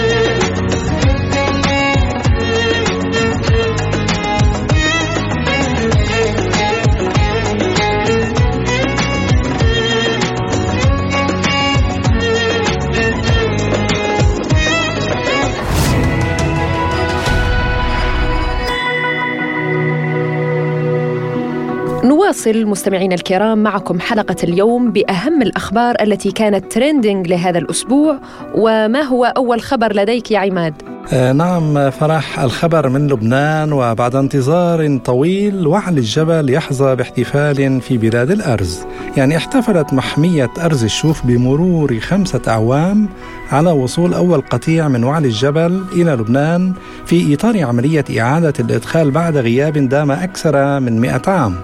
نواصل 22.30 22.66
مستمعينا 22.66 23.14
الكرام 23.14 23.58
معكم 23.58 24.00
حلقة 24.00 24.36
اليوم 24.44 24.92
بأهم 24.92 25.42
الأخبار 25.42 25.94
التي 26.00 26.32
كانت 26.32 26.72
trending 26.72 27.28
لهذا 27.28 27.58
الأسبوع 27.58 28.18
وما 28.54 29.02
هو 29.02 29.24
أول 29.24 29.60
خبر 29.60 29.92
لديك 29.96 30.30
يا 30.30 30.38
عماد؟ 30.38 30.74
آه 31.12 31.32
نعم 31.32 31.90
فرح 31.90 32.40
الخبر 32.40 32.88
من 32.88 33.06
لبنان 33.06 33.72
وبعد 33.72 34.14
انتظار 34.16 34.96
طويل 34.96 35.66
وعلي 35.66 36.00
الجبل 36.00 36.50
يحظى 36.50 36.96
باحتفال 36.96 37.80
في 37.80 37.98
بلاد 37.98 38.30
الأرز 38.30 38.80
يعني 39.16 39.36
احتفلت 39.36 39.92
محمية 39.92 40.50
أرز 40.64 40.84
الشوف 40.84 41.26
بمرور 41.26 41.98
خمسة 42.00 42.40
أعوام 42.48 43.08
على 43.52 43.70
وصول 43.70 44.14
أول 44.14 44.40
قطيع 44.40 44.88
من 44.88 45.04
وعلي 45.04 45.28
الجبل 45.28 45.84
إلى 45.92 46.10
لبنان 46.10 46.72
في 47.06 47.34
إطار 47.34 47.64
عملية 47.64 48.04
إعادة 48.20 48.52
الإدخال 48.60 49.10
بعد 49.10 49.36
غياب 49.36 49.72
دام 49.72 50.10
أكثر 50.10 50.80
من 50.80 51.00
100 51.00 51.22
عام 51.26 51.54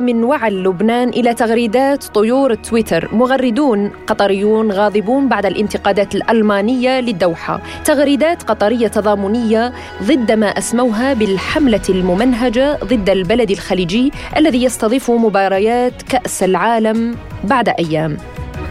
ومن 0.00 0.24
وعل 0.24 0.64
لبنان 0.64 1.08
إلى 1.08 1.34
تغريدات 1.34 2.04
طيور 2.04 2.54
تويتر. 2.54 3.08
مغردون 3.12 3.90
قطريون 4.06 4.72
غاضبون 4.72 5.28
بعد 5.28 5.46
الانتقادات 5.46 6.14
الألمانية 6.14 7.00
للدوحة. 7.00 7.60
تغريدات 7.84 8.42
قطرية 8.42 8.88
تضامنية 8.88 9.72
ضد 10.02 10.32
ما 10.32 10.46
أسموها 10.46 11.14
بالحملة 11.14 11.82
الممنهجة 11.88 12.78
ضد 12.84 13.10
البلد 13.10 13.50
الخليجي 13.50 14.12
الذي 14.36 14.64
يستضيف 14.64 15.10
مباريات 15.10 16.02
كأس 16.02 16.42
العالم 16.42 17.16
بعد 17.44 17.68
أيام. 17.68 18.16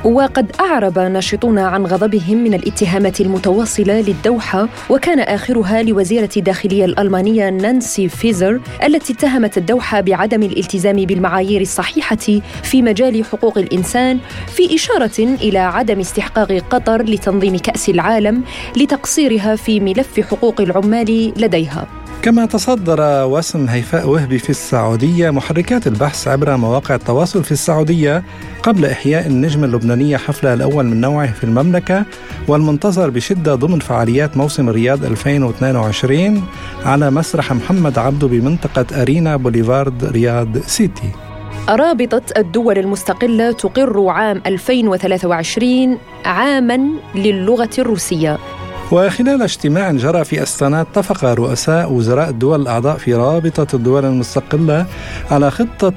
وقد 0.06 0.52
أعرب 0.60 1.00
ناشطون 1.00 1.60
عن 1.60 1.86
غضبهم 1.86 2.38
من 2.38 2.54
الاتهامات 2.54 3.22
المتواصلة 3.22 4.02
للدوحة 4.02 4.68
وكان 4.90 5.20
آخرها 5.20 5.84
لوزيرة 5.84 6.30
الداخلية 6.38 6.86
الألمانية 6.86 7.50
نانسي 7.50 8.10
فيزر 8.10 8.60
التي 8.84 9.14
اتهمت 9.14 9.58
الدوحة 9.58 10.02
بعدم 10.02 10.44
الالتزام 10.44 10.96
بالمعايير 10.96 11.62
الصحيحة 11.62 12.42
في 12.64 12.82
مجال 12.82 13.26
حقوق 13.26 13.58
الإنسان 13.58 14.20
في 14.48 14.76
إشارة 14.76 15.20
إلى 15.20 15.60
عدم 15.60 16.00
استحقاق 16.00 16.52
قطر 16.52 17.04
لتنظيم 17.04 17.58
كأس 17.58 17.90
العالم 17.90 18.44
لتقصيرها 18.78 19.56
في 19.56 19.80
ملف 19.80 20.20
حقوق 20.20 20.62
العمال 20.62 21.34
لديها. 21.38 21.88
كما 22.22 22.46
تصدر 22.46 23.26
وسم 23.26 23.70
هيفاء 23.70 24.10
وهبي 24.10 24.38
في 24.40 24.50
السعودية 24.50 25.30
محركات 25.30 25.88
البحث 25.88 26.28
عبر 26.28 26.58
مواقع 26.58 26.96
التواصل 26.96 27.44
في 27.44 27.52
السعودية 27.52 28.24
قبل 28.64 28.86
إحياء 28.86 29.28
النجم 29.28 29.64
اللبنانية 29.64 30.18
حفلها 30.18 30.54
الأول 30.54 30.86
من 30.86 31.02
نوعه 31.02 31.32
في 31.34 31.44
المملكة 31.44 32.06
والمنتظر 32.48 33.10
بشدة 33.10 33.56
ضمن 33.56 33.80
فعاليات 33.80 34.38
موسم 34.38 34.70
رياض 34.70 35.04
2022 35.04 36.44
على 36.86 37.12
مسرح 37.12 37.54
محمد 37.54 37.98
عبده 38.00 38.28
بمنطقة 38.28 39.02
أرينا 39.02 39.36
بوليفارد 39.36 40.06
رياض 40.06 40.58
سيتي. 40.58 41.12
رابطة 41.70 42.22
الدول 42.38 42.78
المستقلة 42.78 43.52
تقر 43.52 44.08
عام 44.08 44.42
2023 44.46 45.98
عاما 46.26 46.80
للغة 47.16 47.70
الروسية. 47.80 48.38
وخلال 48.92 49.42
اجتماع 49.42 49.92
جرى 49.92 50.24
في 50.24 50.44
استانا 50.44 50.82
اتفق 50.82 51.26
رؤساء 51.26 51.92
وزراء 51.92 52.30
الدول 52.30 52.62
الأعضاء 52.62 52.98
في 52.98 53.14
رابطة 53.14 53.76
الدول 53.76 54.06
المستقلة 54.06 54.86
على 55.32 55.52
خطة 55.52 55.96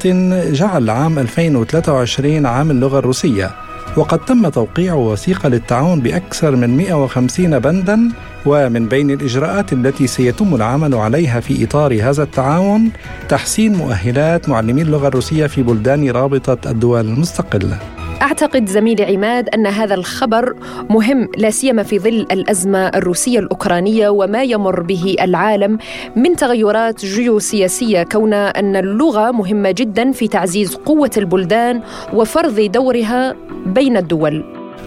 جعل 0.51 0.91
عام 0.91 1.19
2023 1.19 2.47
عام 2.47 2.71
اللغة 2.71 2.99
الروسية. 2.99 3.51
وقد 3.97 4.19
تم 4.19 4.49
توقيع 4.49 4.95
وثيقة 4.95 5.49
للتعاون 5.49 6.01
بأكثر 6.01 6.57
من 6.57 6.77
150 6.77 7.59
بندا 7.59 8.09
ومن 8.47 8.89
بين 8.89 9.11
الإجراءات 9.11 9.73
التي 9.73 10.07
سيتم 10.07 10.55
العمل 10.55 10.95
عليها 10.95 11.41
في 11.41 11.65
إطار 11.65 12.03
هذا 12.03 12.23
التعاون 12.23 12.91
تحسين 13.29 13.75
مؤهلات 13.75 14.49
معلمي 14.49 14.83
اللغة 14.83 15.09
الروسية 15.09 15.47
في 15.47 15.63
بلدان 15.63 16.11
رابطة 16.11 16.71
الدول 16.71 17.01
المستقلة. 17.01 18.02
أعتقد 18.23 18.69
زميلي 18.69 19.05
عماد 19.05 19.49
أن 19.49 19.67
هذا 19.67 19.95
الخبر 19.95 20.55
مهم 20.91 21.29
لا 21.37 21.51
سيما 21.51 21.83
في 21.83 21.99
ظل 21.99 22.27
الأزمة 22.33 22.79
الروسية 22.79 23.39
الأوكرانية 23.39 24.09
وما 24.09 24.43
يمر 24.43 24.81
به 24.81 25.17
العالم 25.21 25.79
من 26.17 26.37
تغيرات 26.37 27.05
جيوسياسية 27.05 28.03
كون 28.03 28.33
أن 28.33 28.77
اللغة 28.77 29.31
مهمة 29.31 29.71
جدا 29.71 30.13
في 30.13 30.29
تعزيز 30.29 30.75
قوة 30.75 31.11
البلدان 31.17 31.81
وفرض 32.13 32.61
دورها 32.61 33.37
بين 33.67 33.97
الدول. 33.97 34.45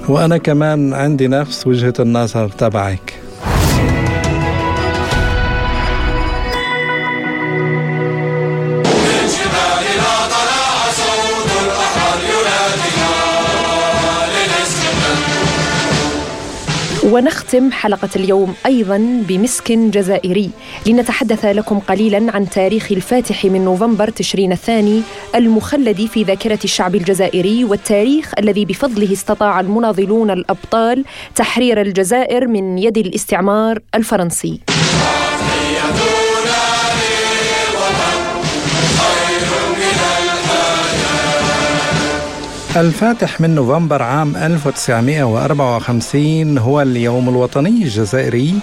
وأنا 0.10 0.38
كمان 0.38 0.94
عندي 0.94 1.28
نفس 1.28 1.68
وجهة 1.68 1.94
النظر 2.00 2.50
تبعك. 2.50 3.25
ونختم 17.16 17.72
حلقة 17.72 18.10
اليوم 18.16 18.54
أيضا 18.66 18.98
بمسك 19.28 19.72
جزائري. 19.72 20.50
لنتحدث 20.88 21.46
لكم 21.46 21.80
قليلا 21.80 22.32
عن 22.36 22.50
تاريخ 22.50 22.92
الفاتح 22.92 23.46
من 23.46 23.66
نوفمبر 23.66 24.10
تشرين 24.10 24.52
الثاني 24.52 25.02
المخلد 25.36 26.06
في 26.06 26.24
ذاكرة 26.24 26.60
الشعب 26.64 26.96
الجزائري 26.96 27.64
والتاريخ 27.64 28.32
الذي 28.40 28.66
بفضله 28.66 29.14
استطاع 29.14 29.60
المناضلون 29.60 30.32
الأبطال 30.32 31.06
تحرير 31.36 31.82
الجزائر 31.82 32.48
من 32.48 32.78
يد 32.78 32.98
الاستعمار 32.98 33.80
الفرنسي. 33.96 34.60
الفاتح 42.78 43.42
من 43.42 43.56
نوفمبر 43.56 44.02
عام 44.02 44.36
1954 44.36 46.58
هو 46.58 46.82
اليوم 46.82 47.30
الوطني 47.30 47.84
الجزائري 47.84 48.54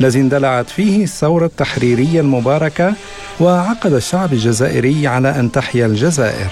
الذي 0.00 0.20
اندلعت 0.20 0.70
فيه 0.70 1.04
الثورة 1.04 1.46
التحريرية 1.46 2.20
المباركة 2.20 2.94
وعقد 3.40 3.92
الشعب 3.92 4.32
الجزائري 4.32 5.06
على 5.06 5.40
أن 5.40 5.52
تحيا 5.52 5.86
الجزائر. 5.86 6.46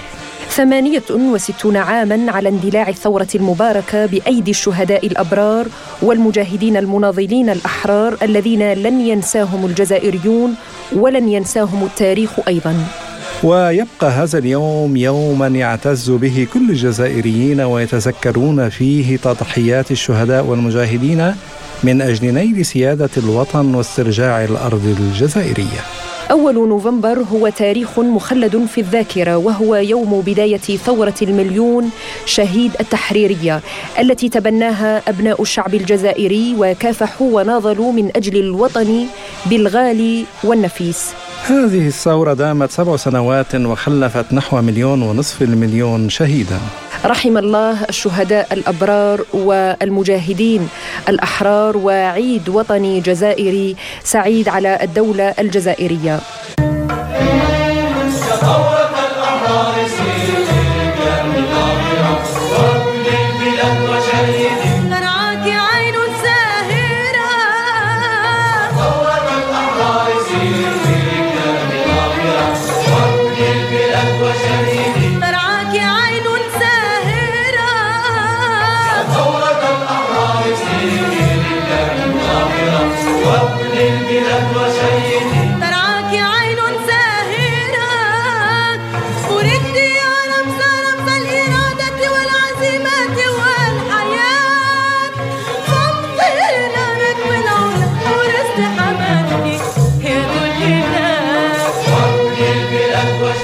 ثمانية 0.49 1.03
وستون 1.11 1.77
عاما 1.77 2.31
على 2.31 2.49
اندلاع 2.49 2.89
الثورة 2.89 3.27
المباركة 3.35 4.05
بأيدي 4.05 4.51
الشهداء 4.51 5.07
الأبرار 5.07 5.65
والمجاهدين 6.01 6.77
المناضلين 6.77 7.49
الأحرار 7.49 8.17
الذين 8.21 8.73
لن 8.73 9.01
ينساهم 9.01 9.65
الجزائريون 9.65 10.55
ولن 10.95 11.29
ينساهم 11.29 11.83
التاريخ 11.83 12.29
أيضا. 12.47 12.85
ويبقى 13.43 14.09
هذا 14.09 14.39
اليوم 14.39 14.97
يوما 14.97 15.47
يعتز 15.47 16.11
به 16.11 16.47
كل 16.53 16.69
الجزائريين 16.69 17.61
ويتذكرون 17.61 18.69
فيه 18.69 19.17
تضحيات 19.17 19.91
الشهداء 19.91 20.45
والمجاهدين 20.45 21.35
من 21.83 22.01
أجل 22.01 22.33
نيل 22.33 22.65
سيادة 22.65 23.09
الوطن 23.17 23.75
واسترجاع 23.75 24.43
الأرض 24.43 24.95
الجزائرية. 24.99 25.81
أول 26.31 26.67
نوفمبر 26.69 27.19
هو 27.19 27.49
تاريخ 27.49 27.99
مخلد 27.99 28.65
في 28.65 28.81
الذاكرة 28.81 29.37
وهو 29.37 29.75
يوم 29.75 30.21
بداية 30.21 30.57
ثورة 30.57 31.13
المليون 31.21 31.89
شهيد 32.25 32.71
التحريرية 32.79 33.61
التي 33.99 34.29
تبناها 34.29 35.01
أبناء 35.07 35.41
الشعب 35.41 35.73
الجزائري 35.73 36.55
وكافحوا 36.59 37.41
وناضلوا 37.41 37.91
من 37.91 38.11
أجل 38.15 38.39
الوطن 38.39 39.05
بالغالي 39.45 40.25
والنفيس 40.43 41.13
هذه 41.47 41.87
الثورة 41.87 42.33
دامت 42.33 42.71
سبع 42.71 42.95
سنوات 42.95 43.55
وخلفت 43.55 44.33
نحو 44.33 44.61
مليون 44.61 45.01
ونصف 45.01 45.41
المليون 45.41 46.09
شهيدا. 46.09 46.59
رحم 47.05 47.37
الله 47.37 47.83
الشهداء 47.89 48.53
الأبرار 48.53 49.21
والمجاهدين 49.33 50.69
الأحرار 51.09 51.77
وعيد 51.77 52.49
وطني 52.49 52.99
جزائري 52.99 53.75
سعيد 54.03 54.49
على 54.49 54.79
الدولة 54.83 55.33
الجزائرية. 55.39 56.19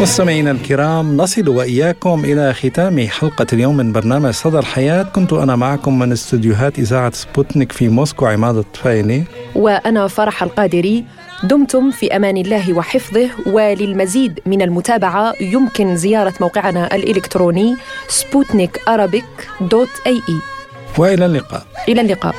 مستمعينا 0.02 0.52
الكرام 0.52 1.18
نصل 1.18 1.50
وإياكم 1.50 2.26
إلى 2.26 2.54
ختام 2.54 3.08
حلقة 3.08 3.48
اليوم 3.54 3.78
من 3.78 3.92
برنامج 3.92 4.32
صدى 4.32 4.60
الحياة. 4.60 5.04
كنت 5.04 5.34
أنا 5.34 5.56
معكم 5.56 6.00
من 6.00 6.12
استديوهات 6.12 6.80
إذاعة 6.80 7.12
سبوتنيك 7.12 7.72
في 7.72 7.88
موسكو 7.90 8.26
عماد 8.26 8.56
الطفيلي. 8.56 9.24
وأنا 9.56 10.08
فرح 10.08 10.44
القادري. 10.44 11.06
دمتم 11.44 11.92
في 11.92 12.16
أمان 12.16 12.38
الله 12.38 12.74
وحفظه 12.74 13.30
وللمزيد 13.46 14.40
من 14.46 14.62
المتابعة 14.62 15.34
يمكن 15.42 15.96
زيارة 15.96 16.34
موقعنا 16.42 16.96
الإلكتروني 16.96 17.76
سبوتنيك 18.08 18.82
dot 19.62 19.90
إي 20.08 20.14
إي. 20.14 20.40
وإلى 20.98 21.26
اللقاء. 21.26 21.66
إلى 21.90 22.02
اللقاء. 22.02 22.36